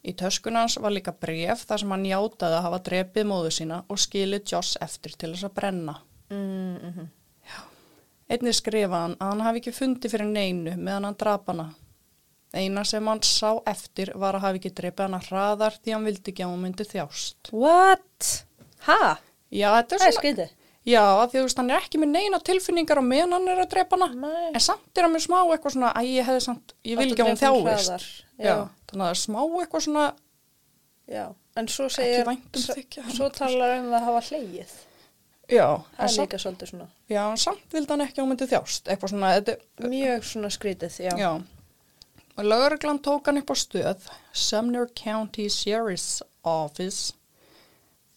[0.03, 4.01] Í töskunans var líka bref þar sem hann játaði að hafa drepið móðu sína og
[4.03, 5.95] skilið Joss eftir til þess að brenna.
[6.29, 7.07] Mm -hmm.
[8.29, 11.73] Einnig skrifa hann að hann hafi ekki fundið fyrir neinu meðan hann drap hana.
[12.53, 16.31] Eina sem hann sá eftir var að hafi ekki drepið hana hraðar því hann vildi
[16.31, 17.51] ekki að hún myndi þjást.
[17.51, 18.45] What?
[18.87, 19.17] Ha?
[19.49, 20.47] Já, þetta er Það er svona...
[20.83, 23.61] Já, af því þú veist, hann er ekki með neina tilfinningar á meðan hann er
[23.63, 24.31] að drepa hana.
[24.51, 27.23] En samt er hann með smá eitthvað svona, að ég hefði samt, ég vil ekki
[27.23, 28.09] að hún þjáist.
[28.35, 28.55] Já.
[28.91, 30.07] Þannig að það er smá eitthvað svona,
[31.07, 31.23] Já.
[31.59, 32.75] En svo segir, um svo,
[33.13, 34.71] svo talar um að hafa hlegið.
[35.51, 35.65] Já,
[35.97, 36.85] Það er líka svolítið svona.
[37.11, 38.87] já, en samt vildi hann ekki að hún myndi þjást.
[38.89, 39.55] Eitthvað svona, þetta,
[39.91, 41.11] Mjög svona skrítið, já.
[41.19, 41.31] já.
[42.33, 47.13] Og lögreglan tók hann upp á stöð, Sumner County Sheriff's Office,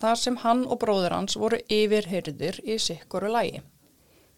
[0.01, 3.63] þar sem hann og bróður hans voru yfirhyrðir í sikkoru lægi.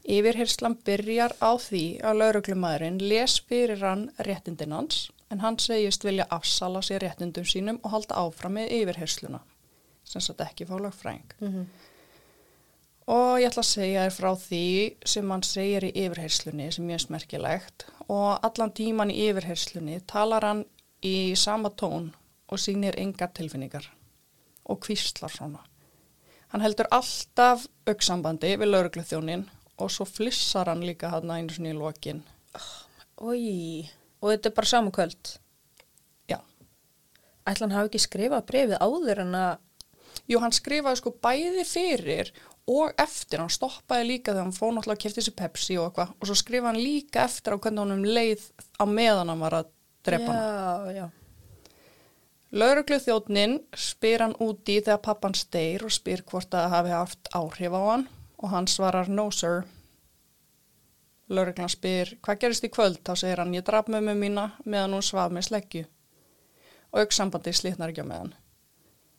[0.08, 6.28] Yfirhyrslan byrjar á því að lauruglumæðurinn les fyrir hann réttindin hans en hann segist vilja
[6.32, 9.42] afsala sér réttindum sínum og halda áfram með yfirhyrsluna,
[10.04, 11.36] sem sagt ekki fá lögfræng.
[11.40, 11.66] Mm
[13.08, 14.64] Og ég ætla að segja þér frá því
[15.08, 20.44] sem hann segir í yfirheyslunni sem ég er smerkilegt og allan tíman í yfirheyslunni talar
[20.44, 20.60] hann
[21.00, 22.10] í sama tón
[22.52, 23.88] og sýnir engar tilfinningar
[24.68, 25.62] og kvíslar svona.
[26.52, 29.44] Hann heldur alltaf auksambandi við laurugluþjónin
[29.78, 32.22] og svo flissar hann líka hann einu svona í lokin.
[33.20, 33.88] Ói.
[34.22, 35.34] Og þetta er bara saman kvöld.
[36.30, 36.38] Já.
[37.46, 39.64] Ætla hann hafi ekki skrifað brefið áður en að...
[40.28, 42.32] Jú, hann skrifaði sko bæði fyrir
[42.68, 46.10] og eftir, hann stoppaði líka þegar hann fóð náttúrulega að kefti sér Pepsi og eitthvað
[46.16, 48.44] og svo skrifaði hann líka eftir á hvernig honum leið
[48.76, 49.70] á meðan hann var að
[50.04, 50.90] drepa hann.
[50.90, 51.06] Já, já.
[52.52, 57.74] Lauruglu þjóttnin spyr hann úti þegar pappan steyr og spyr hvort það hafi haft áhrif
[57.76, 58.06] á hann
[58.38, 59.66] og hann svarar no sir.
[61.28, 65.04] Lauruglan spyr hvað gerist í kvöld þá segir hann ég draf mömmu mína meðan hún
[65.04, 65.84] svaf með sleggju
[66.88, 68.32] og auksambandi slitnar ekki á meðan.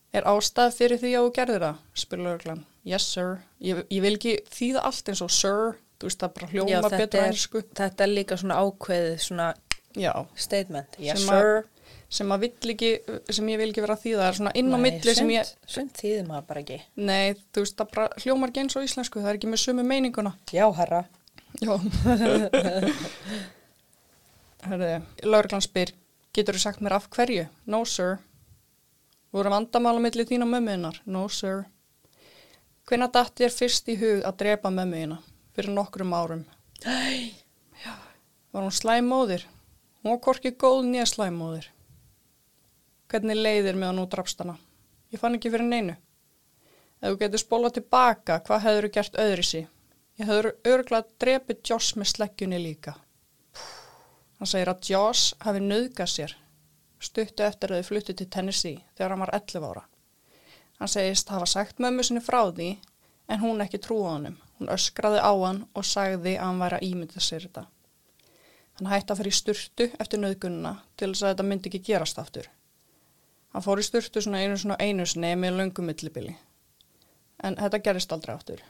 [0.10, 1.82] Er ástæð fyrir því að þú gerðir það?
[2.02, 2.64] spyr lauruglan.
[2.90, 3.36] Yes sir.
[3.62, 7.28] Ég, ég vil ekki þýða allt eins og sir, þú veist það bara hljóma betur
[7.28, 7.62] ennsku.
[7.78, 9.52] þetta er líka svona ákveðið svona
[9.98, 10.98] Já, statement.
[10.98, 11.70] Yes, að- sir.
[12.10, 12.90] Sem, að vill ekki,
[13.30, 15.52] sem ég vil ekki vera að þýða, það er svona inn á milli sem ég,
[15.70, 16.80] Sumt þýðir maður bara ekki.
[17.10, 19.86] Nei, þú veist, það bara hljómar ekki eins og íslensku, það er ekki með sömu
[19.88, 20.34] meininguna.
[20.54, 21.04] Já, herra.
[21.60, 21.74] Já.
[24.70, 25.94] Herði, lauruglan spyr,
[26.36, 27.46] getur þú sagt mér af hverju?
[27.70, 28.18] No, sir.
[29.32, 30.98] Voru vandamála milli þín og mömmuðinnar?
[31.06, 31.68] No, sir.
[32.90, 35.20] Hvenna datt þér fyrst í hug að drepa mömmuðina?
[35.54, 36.44] Fyrir nokkrum árum.
[36.90, 37.38] Æ.
[38.50, 39.44] Var hún slæmóðir?
[40.02, 41.70] Hún var hvorki góð nýja slæmóðir.
[43.10, 44.56] Hvernig leiðir meðan þú drafst hana?
[45.10, 45.96] Ég fann ekki fyrir neinu.
[47.00, 49.62] Ef þú getur spólað tilbaka, hvað hefur þú gert öðri sí?
[50.20, 52.94] Ég hefur örglað drepið Joss með sleggjunni líka.
[54.38, 56.36] Hann segir að Joss hafi nöðgað sér
[57.00, 59.84] stuttu eftir að þau fluttu til Tennessee þegar hann var 11 ára.
[60.80, 62.70] Hann segist hafa sagt mömmu sinni frá því
[63.32, 64.38] en hún ekki trúið honum.
[64.60, 67.66] Hún öskraði á hann og sagði að hann væri að ímynda sér þetta.
[68.80, 72.48] Hann hætti að fyrir sturtu eftir nöðgununa til þess að þetta myndi ekki gerast aftur.
[73.54, 76.36] Hann fór í sturtu svona einu svona einu sinni með löngum millibili.
[77.44, 78.62] En þetta gerist aldrei aftur.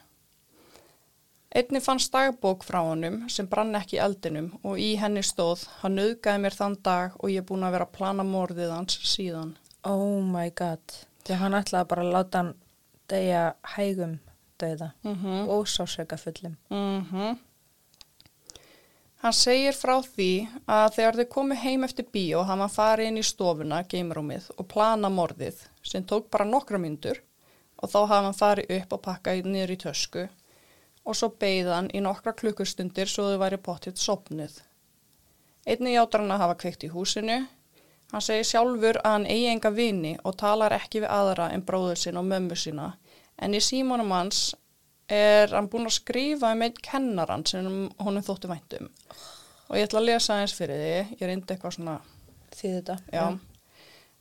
[1.55, 6.43] Einni fannst dagbók frá honum sem brann ekki eldinum og í henni stóð hann nöðgæði
[6.43, 9.55] mér þann dag og ég er búin að vera að plana morðið hans síðan.
[9.83, 10.83] Oh my god.
[11.25, 12.53] Þegar hann ætlaði bara að láta hann
[13.09, 13.43] deyja
[13.75, 14.19] hægum
[14.59, 15.47] dauða Mm -hmm.
[15.49, 16.55] og sásöka fullum.
[19.19, 20.31] Hann segir frá því
[20.63, 24.67] að þegar þau komu heim eftir bíó hann var farið inn í stofuna, geimarúmið og
[24.71, 27.19] plana morðið sem tók bara nokkra myndur
[27.83, 30.23] og þá hafa hann farið upp og pakkað niður í tösku
[31.03, 34.61] og svo beigði hann í nokkra klukkustundir svo þau væri pottitt sopnið.
[35.67, 37.41] Einni játar hann að hafa kveikt í húsinu.
[38.13, 41.99] Hann segir sjálfur að hann eigi enga vini og talar ekki við aðra en bróður
[41.99, 42.93] sinn og mömmu sína
[43.35, 44.53] en í símanum hans
[45.09, 47.65] er hann búinn að skrifa um einn kennaran sem
[47.99, 48.89] honum þótti væntum
[49.69, 51.99] og ég ætla að lesa eins fyrir því, ég reyndi eitthvað svona,
[52.57, 52.95] Því þetta.
[53.13, 53.25] já.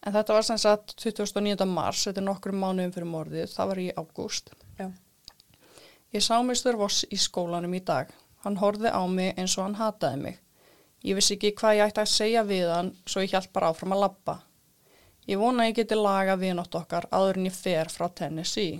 [0.06, 1.64] En þetta var sem sagt 29.
[1.66, 4.52] mars, þetta er nokkrum mánuðum fyrir morðið, það var í ágúst.
[4.78, 4.90] Já.
[6.14, 6.76] Ég sá Mr.
[6.78, 8.12] Voss í skólanum í dag.
[8.44, 10.38] Hann horfði á mig eins og hann hataði mig.
[11.04, 13.96] Ég vissi ekki hvað ég ætti að segja við hann, svo ég hjælt bara áfram
[13.96, 14.36] að labba.
[15.28, 18.78] Ég vona að ég geti laga viðnátt okkar áður en ég fer frá Tennessee,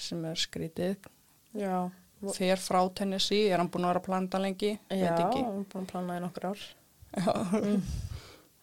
[0.00, 1.10] sem er skrítið.
[1.56, 1.90] Já.
[2.36, 4.74] Fer frá Tennessee, er hann búin að vera að planta lengi?
[4.92, 6.64] Já, hann er búin að plana í nokkur ár.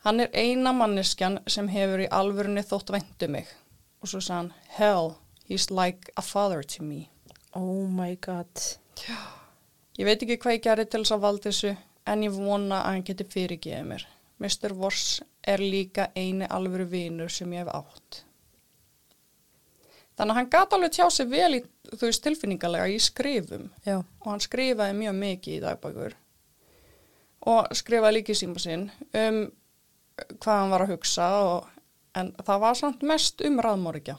[0.05, 3.49] Hann er eina manneskjan sem hefur í alvörunni þótt væntu mig.
[3.99, 5.09] Og svo sagði hann, hell,
[5.49, 7.07] he's like a father to me.
[7.57, 8.61] Oh my god.
[9.97, 11.73] Ég veit ekki hvað ég gerði til þess að valda þessu,
[12.07, 14.07] en ég vona að hann geti fyrirgeðið mér.
[14.37, 14.77] Mr.
[14.77, 18.21] Voss er líka eini alvöru vinur sem ég hef átt.
[20.17, 21.61] Þannig að hann gata alveg tjá sig vel í,
[21.93, 23.99] þú veist, tilfinningalega í skrifum Já.
[24.01, 26.15] og hann skrifaði mjög mikið í dagbækur
[27.47, 29.37] og skrifaði líka í síma sinn um
[30.41, 31.67] hvað hann var að hugsa og,
[32.17, 34.15] en það var samt mest um raðmórikja.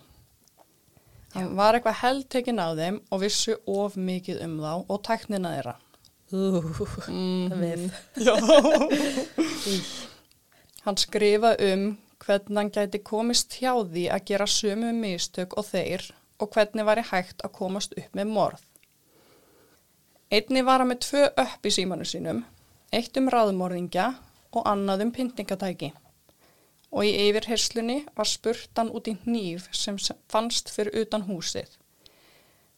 [1.35, 5.75] Hann var eitthvað heldtekinn á þeim og vissu of mikið um þá og tæknina þeirra.
[6.29, 6.63] Ú,
[7.09, 7.89] Mm við.
[8.23, 8.35] Já.
[10.87, 11.85] hann skrifaði um
[12.29, 16.05] hvernig hann gæti komist hjá því að gera sömu mistök og þeir
[16.39, 18.65] og hvernig væri hægt að komast upp með morð.
[20.29, 22.43] Einni var hann með tvö upp í símanu sínum,
[22.93, 24.11] eitt um ráðmorðingja
[24.53, 25.95] og annað um pyntingatæki.
[26.93, 29.97] Og í yfirherslunni var spurtan út í hníf sem
[30.29, 31.69] fannst fyrir utan húsið.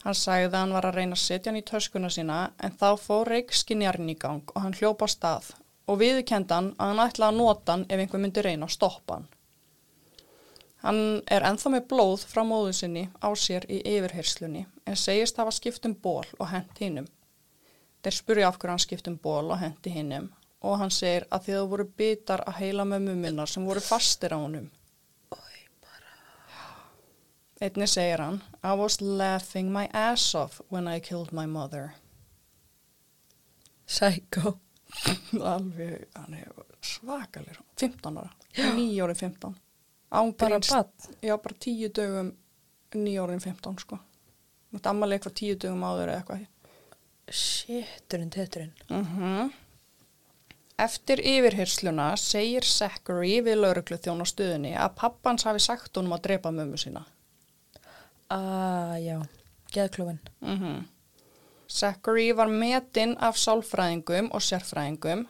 [0.05, 2.89] Hann sagði að hann var að reyna að setja hann í töskuna sína en þá
[3.03, 5.51] fór reikskinjarinn í gang og hann hljópa á stað
[5.91, 9.19] og viðurkendi hann að hann ætlaði að nota hann ef einhver myndi reyna að stoppa
[9.19, 9.29] hann.
[10.81, 15.53] Hann er enþá með blóð frá móðu sinni á sér í yfirherslunni en segist hafa
[15.53, 17.09] skipt um ból og hent hinnum.
[18.01, 20.31] Þeir spurja af hverju hann skipt um ból og hendi hinnum
[20.65, 24.39] og hann segir að það voru bitar að heila mömmu minnar sem voru fastir á
[24.41, 24.71] honum.
[27.61, 31.91] Einni segir hann, I was laughing my ass off when I killed my mother.
[33.85, 34.59] Psycho.
[35.53, 36.49] Alveg, hann er
[36.81, 39.59] svakalir, 15 ára, 9 árið 15.
[40.11, 40.89] Án Bara gríns, bann.
[41.23, 42.33] já bara 10 dögum,
[42.95, 43.99] 9 árið 15 sko.
[44.75, 46.47] Þetta ammali eitthvað 10 dögum áður eða eitthvað.
[47.31, 48.73] Shitturinn, tetturinn.
[48.91, 49.53] Mm
[50.81, 56.23] Eftir yfirhyrsluna segir Zachary við lauruglu þjón á stöðunni að pappans hafi sagt honum að
[56.25, 57.03] drepa mömmu sína.
[58.33, 59.19] Ah, já.
[59.75, 60.19] Geðklúfin.
[60.41, 60.87] Mm
[61.71, 65.27] Zachary var metinn af sálfræðingum og sérfræðingum.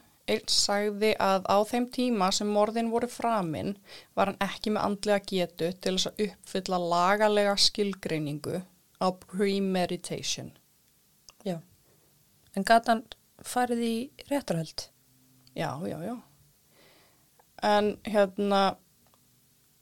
[0.50, 3.74] Sagði að á þeim tíma sem morðin voru framinn
[4.14, 8.60] var hann ekki með andlega getu til þess að uppfylla lagalega skilgreiningu
[9.00, 10.52] á premeditation.
[11.44, 11.58] Já.
[12.54, 13.04] En gata hann
[13.42, 13.94] farið í
[14.30, 14.90] réttarhöld?
[15.56, 16.16] Já, já, já.
[17.62, 18.76] En hérna,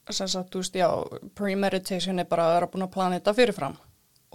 [0.09, 0.89] sem sagt, þú veist, já,
[1.35, 3.77] premeditation er bara að vera búin að plana þetta fyrirfram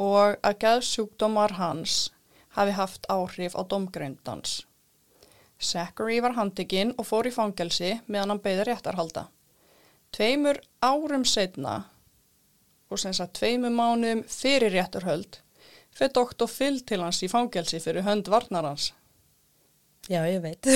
[0.00, 2.10] og að geðsjúkdómar hans
[2.56, 4.62] hafi haft áhrif á domgreindans.
[5.60, 9.28] Zachary var handikinn og fór í fangelsi meðan hann beði réttarhalda.
[10.14, 11.84] Tveimur árum setna
[12.90, 15.40] og sem sagt tveimur mánuðum fyrir réttarhöld
[15.94, 18.92] fyrir doktor Phil til hans í fangelsi fyrir hönd varnarans.
[20.10, 20.66] Já, ég veit.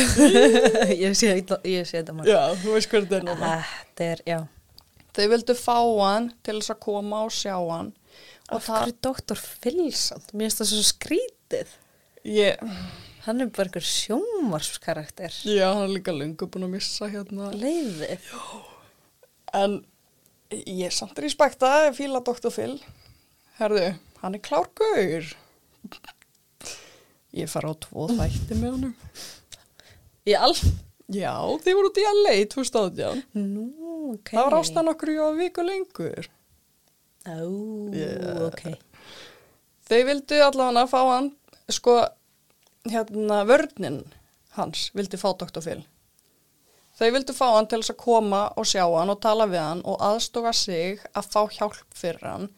[1.04, 2.30] ég sé, þetta maður.
[2.30, 3.50] Já, þú veist hvað þetta er núna.
[3.82, 4.38] Þetta er, já.
[5.18, 7.90] Þau vildu fá hann til þess að koma og sjá hann.
[8.48, 10.32] Og Af hverju doktor Filsamt?
[10.32, 11.74] Mér finnst það svo skrítið.
[12.28, 12.62] Ég,
[13.28, 15.34] Hann er bara einhver sjónvarskarakter.
[15.44, 17.50] já, hann er líka lungu búin að missa hérna.
[17.52, 18.24] Leiðið.
[19.58, 19.74] En
[20.50, 22.48] ég er samt respekta, ég fíla Dr.
[22.54, 22.78] Phil.
[23.58, 23.90] Herðu,
[24.22, 25.28] hann er klár gaur.
[27.36, 28.94] Ég fara á tvo þætti með honum.
[30.28, 30.62] Í alf?
[31.12, 33.22] Já, þið voru út í að leið 2018.
[33.44, 33.66] Nú,
[34.14, 34.32] ok.
[34.32, 36.28] Það var ástan okkur í á viku lengur.
[37.28, 37.36] Ó,
[37.92, 38.46] Yeah.
[38.48, 38.64] ok.
[39.88, 41.30] Þau vildu allavega fá hann,
[41.72, 41.94] sko,
[42.92, 44.02] hérna, vörninn
[44.58, 45.62] hans vildi fá Dr.
[45.62, 45.82] Phil.
[46.98, 49.84] Þau vildu fá hann til þess að koma og sjá hann og tala við hann
[49.86, 52.48] og aðstofa sig að fá hjálp fyrir hann,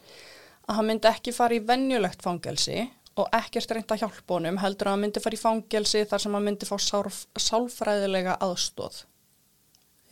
[0.64, 2.87] að hann myndi ekki fara í venjulegt fangelsi
[3.20, 6.37] og ekkert reynd að hjálpa honum, heldur að hann myndi fara í fangelsi þar sem
[6.39, 9.03] hann myndi fá sálf, sálfræðilega aðstóð.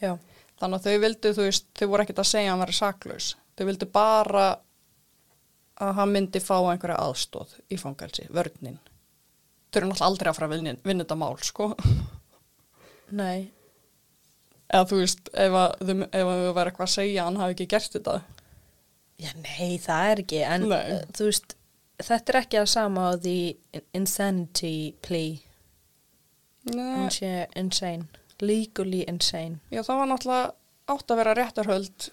[0.03, 0.19] Já.
[0.59, 3.29] Þannig að þau vildu, þú veist, þau voru ekkert að segja að hann væri saklaus.
[3.57, 4.47] Þau vildu bara
[5.79, 8.81] að hann myndi fá einhverja aðstóð í fangelsi, vörninn.
[9.69, 11.67] Þau eru náttúrulega aldrei að fara að vinna, vinna þetta mál, sko.
[13.19, 13.51] Nei.
[14.69, 17.67] Eða þú veist, ef að ef að þau væri eitthvað að segja hann hafi ekki
[17.75, 18.17] gert þetta.
[19.19, 20.41] Já, nei, það er ekki.
[20.47, 20.79] En Nei.
[20.79, 21.55] uh, þú veist,
[22.05, 23.37] þetta er ekki að sama á því
[23.99, 25.39] insanity plea.
[26.69, 27.09] Nei,
[27.57, 28.09] insane.
[28.45, 29.59] Legally insane.
[29.73, 30.53] já, það var náttúrulega
[30.93, 32.09] átt að vera réttarhöld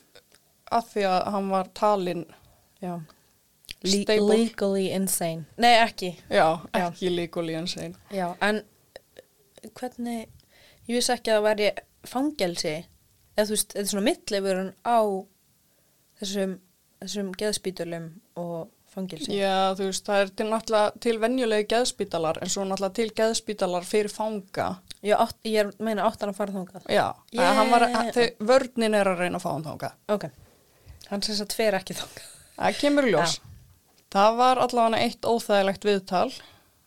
[0.73, 2.23] af því að hann var talinn,
[2.81, 2.95] Já.
[3.85, 5.45] Le legally insane.
[5.57, 6.13] Nei, ekki.
[6.29, 6.87] já, Já.
[6.89, 7.95] ekki líkuli en sein.
[8.11, 10.27] Já, en uh, hvernig,
[10.87, 11.69] ég vissi ekki að það væri
[12.05, 12.75] fangelsi,
[13.35, 14.97] eða þú veist, þetta er svona mittlefurinn á
[16.21, 16.57] þessum,
[17.03, 18.05] þessum geðspítulum
[18.39, 19.33] og fangelsi.
[19.35, 23.87] Já, þú veist, það er til náttúrulega til venjulegi geðspítalar en svo náttúrulega til geðspítalar
[23.87, 24.69] fyrir fanga.
[25.05, 26.85] Já, átt, ég meina áttan að fara þangað.
[26.89, 27.55] Já, Yeah.
[27.59, 29.91] hann var, hann, þau, vörnin er að reyna að fá hann þanga.
[30.15, 30.29] Ok,
[31.11, 32.31] hann sem sagt fer ekki þangað.
[32.55, 33.35] Það kemur ljós.
[34.15, 36.29] Það var allavega eitt óþægilegt viðtal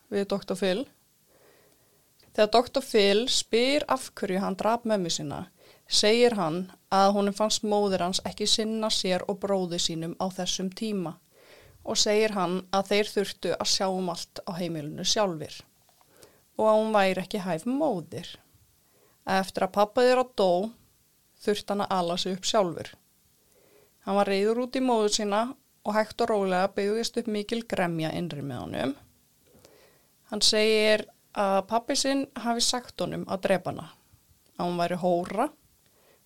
[0.09, 0.55] við Dr.
[0.57, 0.87] Phil.
[2.33, 2.81] Þegar Dr.
[2.81, 5.43] Phil spyr af hverju hann draf mömmu sína,
[5.85, 10.72] segir hann að honum fannst móðir hans ekki sinna sér og bróði sínum á þessum
[10.72, 11.18] tíma
[11.85, 15.61] og segir hann að þeir þurftu að sjá um allt á heimilinu sjálfur
[16.57, 18.33] og að hún væri ekki hæf móðir.
[19.29, 20.72] Eftir að pappa þeirra dó
[21.45, 22.95] þurft hann að ala sig upp sjálfur.
[24.09, 25.49] Hann var reyður út í móðu sína
[25.89, 28.91] og hægt og rólega byggðist upp mikil gremja innri með honum.
[30.28, 33.86] Hann segir að pappi sinn hafi sagt honum að drepa hana,
[34.59, 35.47] að hún væri hóra,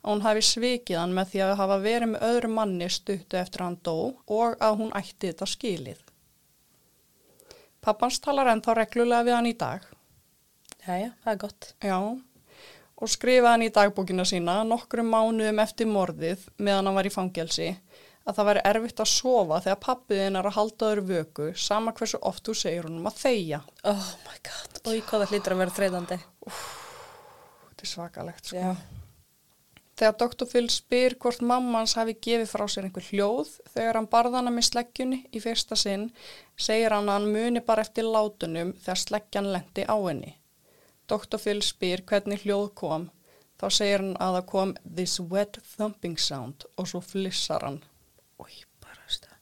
[0.03, 3.63] að hún hafi svikið hann með því að hafa verið með öðru manni stuttu eftir
[3.63, 3.95] hann dó
[4.27, 6.03] og að hún ætti þetta skilið.
[7.83, 9.87] Pappans talar ennþá reglulega við hann í dag.
[10.83, 11.73] Jæja, það er gott.
[11.83, 11.99] Já,
[13.03, 17.69] og skrifaði hann í dagbókina sína nokkrum mánuðum eftir morðið meðan hann var í fangelsi
[18.23, 22.21] að það væri erfitt að sofa þegar pappiðin er að halda öðru vöku sama hversu
[22.23, 23.63] oft þú segir honum að þeia.
[23.89, 26.19] Oh my god, og í hvað það hlýtur að vera þreyðandi.
[26.49, 28.59] Þetta er svakalegt sko.
[28.61, 29.01] Já.
[30.03, 30.47] Þegar Dr.
[30.49, 35.19] Phil spyr hvort mammans hafi gefið frá sér einhver hljóð þegar hann barðana með sleggjunni
[35.31, 36.09] í fyrsta sinn
[36.57, 40.33] segir hann að hann muni bara eftir látunum þegar sleggjan lendi á henni.
[41.11, 41.39] Dr.
[41.43, 43.11] Phil spyr hvernig hljóð kom
[43.61, 47.83] þá segir hann að það kom this wet thumping sound og svo flissar hann
[48.43, 49.39] Új, bara stað.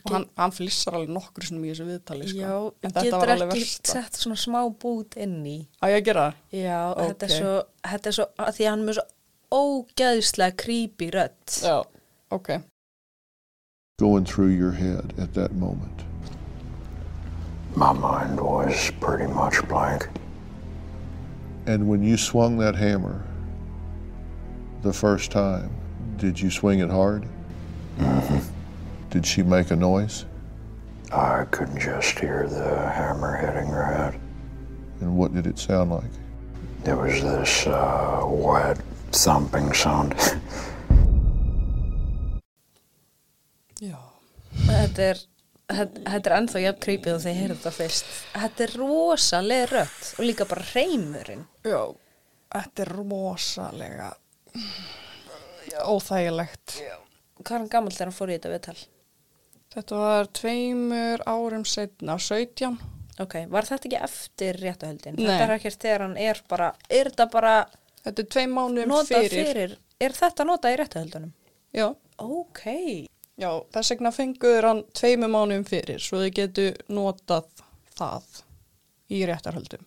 [0.00, 2.40] og hann, hann flissar alveg nokkur sem í þessu viðtali sko.
[2.40, 3.94] Já, en þetta getur var alveg ekki versta.
[3.98, 5.58] sett svona smá bút inn í.
[5.82, 6.42] Á ég að gera það?
[6.62, 7.54] Já, þetta er svo,
[7.90, 9.08] þetta er svo, að því að hann er með svo
[9.60, 11.56] ógæðislega creepy rödd.
[11.60, 11.76] Já,
[12.30, 12.52] ok.
[14.00, 16.04] going through your head at that moment?
[17.76, 20.08] My mind was pretty much blank.
[21.66, 23.22] And when you swung that hammer
[24.80, 25.70] the first time,
[26.16, 27.28] did you swing it hard?
[29.10, 30.24] Did she make a noise?
[31.12, 34.20] I could just hear the hammer hitting her head.
[35.00, 36.10] And what did it sound like?
[36.84, 38.78] There was this uh, wet
[39.12, 40.14] thumping sound.
[43.80, 43.96] Já.
[44.66, 45.20] Þetta er,
[45.72, 48.04] þetta, er ennþá jafn creepy þegar ég heyrði þetta fyrst.
[48.36, 51.44] Þetta er rosalega rödd og líka bara reymurinn.
[51.64, 51.82] Já,
[52.54, 54.10] þetta er rosalega
[55.90, 56.80] óþægilegt.
[57.40, 58.78] Hvað er hann gammal þegar hann fór í þetta viðtal?
[59.70, 62.78] Þetta var tveimur árum setna, 17.
[63.22, 65.16] Ok, var þetta ekki eftir réttuhöldin?
[65.18, 65.26] Nei.
[65.28, 67.54] Þetta er ekkert þegar hann er bara, er þetta bara
[68.00, 68.54] Þetta er tveim
[68.88, 69.46] notað fyrir.
[69.50, 69.74] fyrir.
[70.00, 71.32] Er þetta notað í réttuhöldunum?
[71.76, 71.86] Já,
[72.20, 72.62] Ok.
[73.40, 77.46] já, þess vegna fenguður hann tveimur mánuðum fyrir svo þau getu notað
[77.96, 78.40] það
[79.10, 79.84] í réttarhöldum.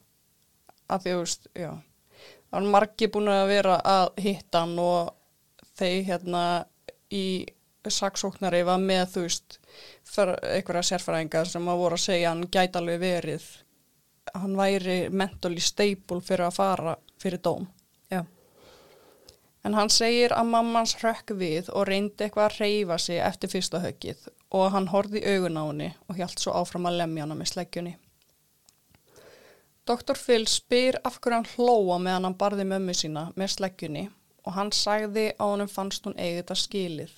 [0.89, 5.13] Af því að, veist, já, það var margi búin að vera að hitta hann og
[5.79, 6.43] þeir hérna
[7.13, 7.25] í
[7.91, 9.57] saksóknari var með, þú veist,
[10.17, 13.47] einhverja sérfæringar sem að voru að segja hann gæti alveg verið,
[14.33, 17.67] hann væri mentally stable fyrir að fara fyrir dóm.
[18.11, 18.23] Já.
[19.63, 23.83] En hann segir að mammans hrökk við og reyndi eitthvað að reyfa sig eftir fyrsta
[23.83, 27.37] höggið og hann horfði í augun á henni og hjælt svo áfram að lemja hana
[27.39, 27.93] með sleggjunni.
[29.83, 30.15] Dr.
[30.15, 34.05] Phil spyr af hverju hann hlóa meðan hann barði mömmu sína með sleggjunni
[34.43, 37.13] og hann sagði að honum fannst hún eigið þetta skilið,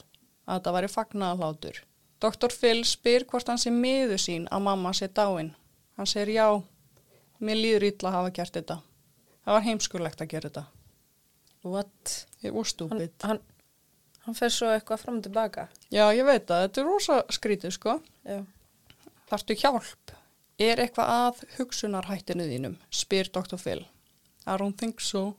[0.46, 1.80] að þetta væri fagnaðalátur.
[2.22, 2.54] Dr.
[2.54, 5.54] Phil spyr hvort hann sé miður sín að mamma sé dáin.
[5.98, 6.48] Hann segir já,
[7.40, 8.78] mér líður illa að hafa gert þetta.
[9.46, 10.66] Það var heimskulegt að gera þetta.
[11.66, 12.14] What?
[12.46, 13.14] Ég var Hann, stúpid.
[13.26, 13.40] hann,
[14.26, 15.68] hann fer svo eitthvað fram og tilbaka.
[15.94, 17.98] Já, ég veit að þetta er rosa skrítið, sko.
[18.26, 18.40] Já.
[19.30, 20.14] Þarftu hjálp?
[20.62, 22.76] Er eitthvað að hugsunarhættinu þínum?
[22.94, 23.58] Spyr Dr.
[23.60, 23.82] Phil.
[24.46, 25.36] I don't think so,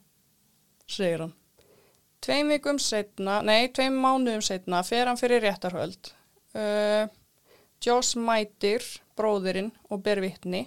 [0.91, 1.35] segir hann.
[2.25, 6.13] Tveim vikum setna, nei, tveim mánuðum setna fer hann fyrir réttarhöld.
[6.57, 7.07] Uh,
[7.85, 8.83] Joss mætir
[9.19, 10.67] bróðirinn og ber vitni.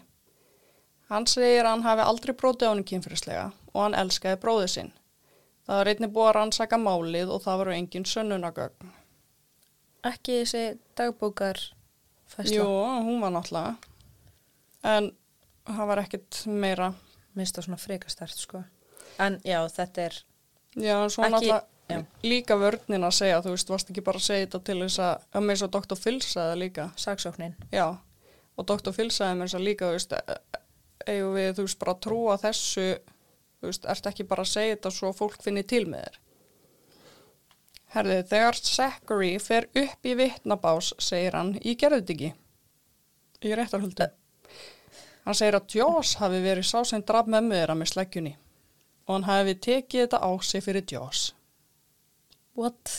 [1.10, 4.92] Hann segir að hann hafi aldrei brotið á hann kynfyrslega og hann elskaði bróðið sinn.
[5.66, 8.94] Það var einnig búið að rannsaka málið og það voru engin sönnunagögn.
[10.10, 10.64] Ekki þessi
[10.98, 11.60] dagbókar
[12.30, 12.56] fæsla.
[12.56, 12.68] Jú,
[13.06, 13.76] hún var náttúrulega.
[14.88, 15.12] En
[15.68, 16.94] það var ekkit meira.
[17.38, 18.64] Minnst það svona frekastart, sko.
[19.22, 20.18] En já, þetta er,
[20.80, 21.66] Já, en svo náttúrulega
[22.24, 25.28] líka vörnin að segja, þú veist, varst ekki bara að segja þetta til þess að,
[25.34, 25.98] að með svo.
[25.98, 26.88] Phil sagði það líka.
[26.96, 27.56] saksóknin.
[27.74, 27.86] Já,
[28.56, 28.94] og Dr.
[28.96, 32.02] Phil sagði mér þess að líka, þú veist, e- eigum við, þú veist, bara að
[32.06, 32.88] trúa þessu,
[33.60, 36.20] þú veist, ert ekki bara að segja þetta svo fólk finni til með þér.
[37.90, 42.34] Herðið, þegar Zachary fer upp í vitnabás, segir hann, ég gerði þetta ekki.
[43.40, 44.12] Ég er réttarhöldu.
[45.26, 48.36] Hann segir að Joss hafi verið sá sem draf mömmu þeirra með sleggjunni
[49.10, 51.34] og hann hafi tekið þetta á sig fyrir Joss.
[52.54, 52.94] What?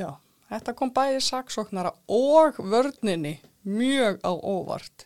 [0.00, 0.16] Já,
[0.48, 3.36] þetta kom bæði saksóknara og vörninni
[3.68, 5.04] mjög á óvart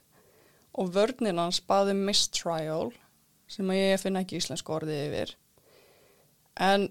[0.79, 2.93] og vörnin hans baði mistrial
[3.51, 5.35] sem að ég finna ekki íslensku orðið yfir
[6.55, 6.87] En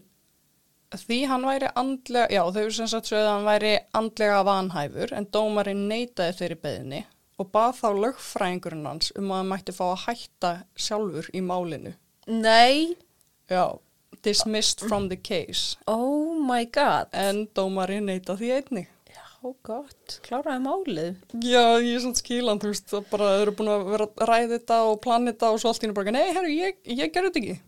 [0.93, 5.29] því hann væri andlega, já þau sem sagt sögðu að hann væri andlega vanhæfur en
[5.31, 7.01] dómarinn neitaði þeirri beðinni
[7.39, 11.95] og bað þá lögfræðingurinn hans um að hann mætti fá að hætta sjálfur í málinu.
[12.27, 12.95] Nei,
[13.51, 13.77] Já,
[14.23, 15.75] dismissed from the case.
[15.87, 17.09] oh my god.
[17.11, 18.87] En dómarinn neitaði því einnig.
[19.11, 19.25] Já,
[19.67, 21.17] gott, kláraði málið.
[21.43, 24.51] Já, ég er svona skílan, þú veist, það bara eru búin að vera að ræða
[24.55, 27.43] þetta og plana þetta og svo allt í bara, nei, herru, ég, ég gerði þetta
[27.43, 27.59] ekki.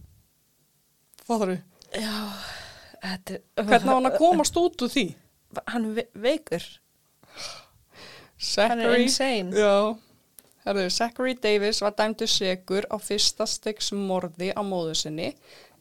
[1.25, 1.59] Fattar þú?
[1.95, 2.15] Já,
[3.03, 3.43] þetta er...
[3.65, 5.05] Hvernig á hann að komast út úr því?
[5.71, 6.65] Hann ve veikur.
[8.35, 9.55] Zachary, Hann er insane.
[9.55, 9.75] Já,
[10.65, 15.31] herru, Zachary Davis var dæmdu segur á fyrsta styggs morði á móðu sinni,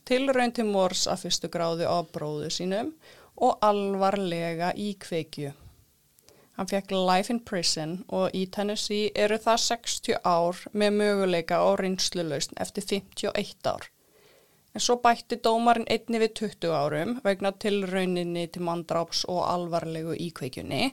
[0.04, 2.92] tilraun til mors að fyrstu gráðu á bróðu sínum
[3.36, 5.54] og alvarlega í kveikju.
[6.54, 11.68] Hann fekk life in prison og í Tennessee eru það 60 ár með möguleika á
[11.80, 13.88] reynslulausn eftir 51 ár.
[14.74, 20.92] En svo bætti dómarinn einni við 20 árum vegna tilrauninni til mandráps og alvarlegu íkveikjunni.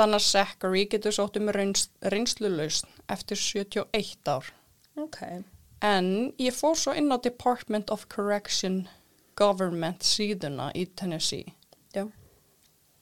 [0.00, 4.46] Að Zachary getur sótt um reynslulausn eftir 71 ár.
[4.96, 5.18] Ok.
[5.84, 8.86] En ég fór svo inn á Department of Correction
[9.36, 11.54] Government síðuna í Tennessee
[11.92, 12.06] Já.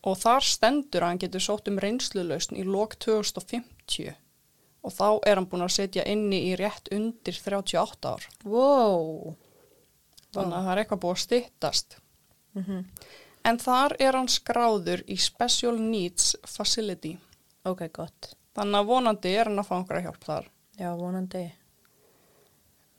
[0.03, 4.15] og þar stendur að hann getur sótt um reynslulausn í lok 2050
[4.81, 8.29] og þá er hann búin að setja inni í rétt undir 38 ár.
[8.45, 9.35] Wow.
[10.33, 11.99] Þannig að það er eitthvað búið að styttast.
[12.57, 12.85] Mm
[13.49, 17.15] En þar er hann skráður í Special Needs Facility.
[17.69, 18.35] Ok, gott.
[18.57, 20.49] Þannig að vonandi er hann að fá einhverja hjálp þar.
[20.81, 21.45] Já, vonandi.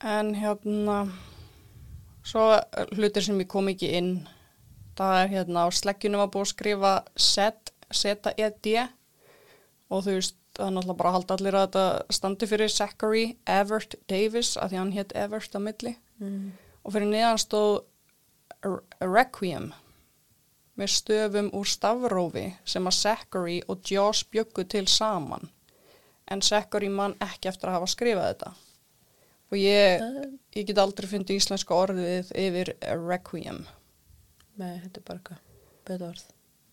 [0.01, 0.97] En hérna,
[2.25, 2.45] svo
[2.95, 4.13] hlutir sem ég kom ekki inn,
[4.97, 6.93] það er hérna á sleggjunum að búið að skrifa
[7.29, 8.69] set, seta ed
[9.91, 13.23] og þú veist, það er náttúrulega bara að halda allir að þetta standi fyrir Zachary
[13.45, 15.93] Evert Davis, að því hann hétt Evert á milli.
[16.21, 16.51] Mm.
[16.81, 17.73] Og fyrir neðan stóð
[18.63, 19.71] Re- Requiem
[20.79, 25.49] með stöfum úr stafrófi sem að Zachary og Josh bjöggu til saman.
[26.31, 28.53] En Zachary mann ekki eftir að hafa skrifað þetta.
[29.51, 30.03] Og ég,
[30.55, 33.65] ég get aldrei fundið íslenska orðið yfir Requiem.
[34.61, 35.39] Nei, þetta er bara eitthvað.
[35.89, 36.25] Betur orð.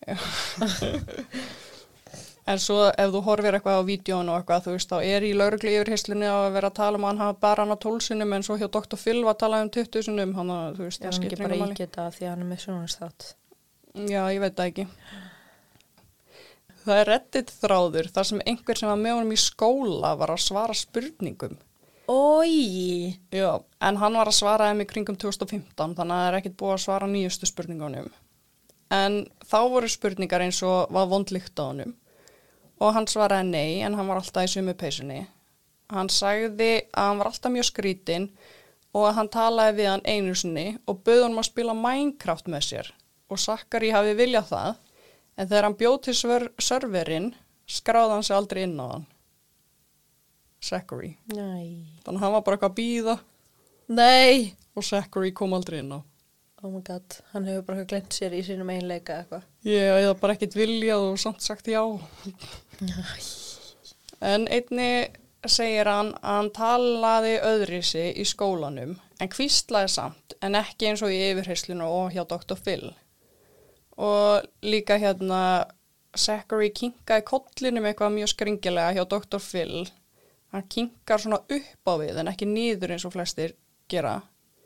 [2.48, 5.34] En svo ef þú horfir eitthvað á vídjónu og eitthvað, þú veist, þá er í
[5.36, 8.46] lauruglu yfirheyslunni að vera að tala um að hann hafa bara hann á tólsunum en
[8.46, 8.96] svo hjá Dr.
[8.96, 11.58] Phil var að tala um 20 sunum, hann að, þú veist, það skiptir ekki bara
[11.58, 11.76] engu máli.
[11.76, 13.26] ígeta því að hann er með sjónastátt.
[13.94, 14.86] Já, ég veit það ekki.
[16.84, 20.44] Það er reddit þráður þar sem einhver sem var með honum í skóla var að
[20.44, 21.56] svara spurningum.
[22.08, 23.18] Ói!
[23.34, 26.56] Já, en hann var að svara þeim í kringum 2015 þannig að það er ekkit
[26.60, 28.08] búið að svara nýjustu spurningunum.
[28.94, 31.92] En þá voru spurningar eins og var vondlíkt á honum
[32.78, 35.26] og hann svaraði nei en hann var alltaf í sumu peysunni.
[35.92, 38.30] Hann sagði að hann var alltaf mjög skrítinn
[38.96, 42.66] og að hann talaði við hann einu sinni og bauð hann að spila Minecraft með
[42.70, 42.90] sér
[43.28, 44.70] og Sakari hafi viljað það
[45.38, 46.16] en þegar hann bjóð til
[46.58, 47.30] serverinn
[47.68, 49.06] skráði hann sig aldrei inn á hann.
[50.64, 51.12] Zachary.
[51.30, 51.86] Nei.
[52.02, 53.18] Þannig að hann var bara eitthvað að býða
[53.88, 54.54] Nei!
[54.76, 56.00] og Zachary kom aldrei inn á.
[56.58, 59.44] Oh my god, hann hefur bara glemt sér í sínum einleika eitthvað.
[59.68, 61.82] Ég hefði bara ekkit viljað og samt sagt já.
[64.18, 64.90] En einni
[65.46, 71.04] segir hann að hann talaði öðri sig í skólanum en kvíslaði samt en ekki eins
[71.06, 72.58] og í yfirheyslinu og hjá Dr.
[72.58, 72.90] Phil.
[73.98, 75.40] Og líka hérna
[76.18, 79.42] Zachary kinkaði kollinum eitthvað mjög skringilega hjá Dr.
[79.42, 79.86] Phil.
[80.54, 83.52] Hann kinkar svona upp á við en ekki nýður eins og flestir
[83.90, 84.20] gera.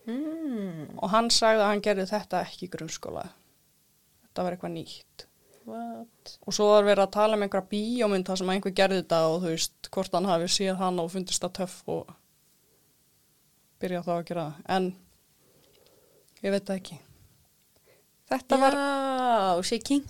[0.07, 3.25] Mm, Og hann sagði að hann gerði þetta ekki í grunnskóla.
[4.27, 5.27] Þetta var eitthvað nýtt.
[5.65, 6.33] what?
[6.47, 9.37] Og svo var verið að tala um einhverja bíómynd þar sem einhver gerði þetta og
[9.45, 12.11] þú veist hvort hann hafi séð hann og fundist það töff og
[13.83, 14.65] byrjað þá að gera það.
[14.77, 14.89] En
[16.43, 16.99] ég veit það ekki.
[18.33, 20.07] Þetta var, Já, sé king,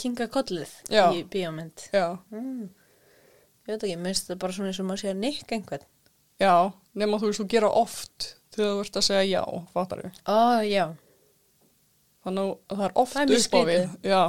[0.00, 1.04] kinga kollið Já.
[1.12, 1.88] í bíómynd.
[1.92, 2.68] já, Mm.
[3.68, 5.82] Ég veit ekki, minnst það bara svona eins og maður sé að nikka einhvern.
[6.40, 9.42] já, nema þú veist þú gera oft þegar þú ert að segja já,
[9.74, 10.20] fattar við.
[10.24, 10.86] Ó, já.
[12.24, 13.84] Þannig að það er oft Það er upp á við.
[14.08, 14.22] Já,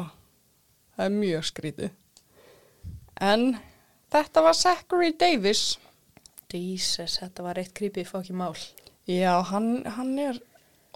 [0.98, 1.92] það er mjög skrítið.
[3.22, 3.46] En
[4.12, 5.64] þetta var Zachary Davis.
[6.52, 8.56] Jesus, þetta var eitt creepy fokki mál.
[9.08, 10.40] Já, hann, hann er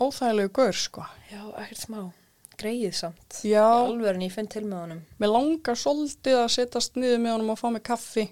[0.01, 1.05] óþægilegu gaur, sko.
[1.31, 2.11] Já, ekkert smá.
[2.63, 3.39] Greið samt.
[3.43, 3.59] Já.
[3.59, 5.01] Í alveg en ég finn til með honum.
[5.19, 8.23] Mér langar svolítið að setjast niður með honum og fá mig kaffi.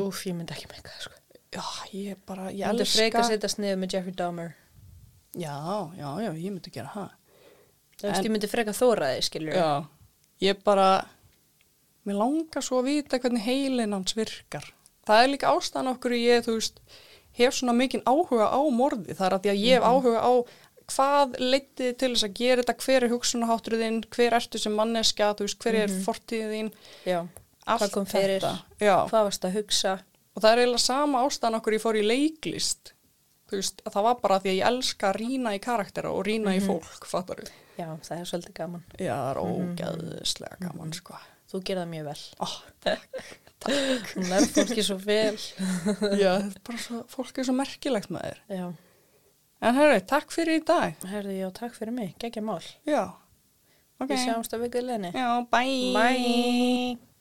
[0.00, 1.20] Úf, ég myndi ekki með það, sko.
[1.54, 1.64] Já,
[1.94, 2.98] ég bara, ég Ég myndi elska.
[3.02, 4.54] freka að setjast niður með Jeffrey Dahmer.
[5.38, 5.54] Já,
[5.98, 7.12] já, já, ég myndi gera það.
[8.00, 9.54] Þú veist, ég myndi freka þóra þig, skiljur.
[9.60, 9.70] Já,
[10.48, 10.88] ég bara,
[12.08, 14.66] mér langar svo að vita hvernig heilin hans virkar.
[15.06, 16.80] Það er líka ástæðan okkur ég, þú veist,
[17.38, 19.14] hef svona mikinn áhuga á morði.
[19.14, 20.32] Það er að því að ég hef áhuga á
[20.92, 25.30] hvað leitið til þess að gera þetta, hver er hugsunaháttur þinn, hver ertu sem manneska,
[25.38, 26.02] þú veist, hver er mm
[26.54, 26.72] þín,
[27.06, 27.20] Já,
[27.66, 28.40] allt Hvað fyrir?
[28.42, 28.84] þetta.
[28.84, 29.94] Já, hvað varst að hugsa?
[30.34, 32.94] og það er eiginlega sama ástæðan okkur ég fór í leiklist,
[33.50, 36.24] þú veist, að það var bara því að ég elska að rýna í karaktera og
[36.26, 37.52] rýna í fólk, fattar þú?
[37.78, 38.82] Já, það er svolítið gaman.
[38.98, 41.16] Já, það er ógæðislega gaman, sko.
[41.50, 42.20] Þú gerði það mjög vel.
[42.42, 42.46] Ó,
[43.64, 45.38] Hún lærði fólki svo vel.
[46.22, 48.40] já, er bara svo, fólk er svo merkilegt með þér.
[48.58, 48.66] Já,
[49.64, 50.98] En herru, takk fyrir í dag.
[51.08, 52.10] herði, já, takk fyrir mig.
[52.20, 52.60] Gekja mál.
[52.84, 53.14] Já.
[53.96, 54.10] Ok.
[54.10, 55.12] Við sjáumst að vikið leini.
[55.16, 55.92] Já, bye.
[55.96, 57.13] Bye.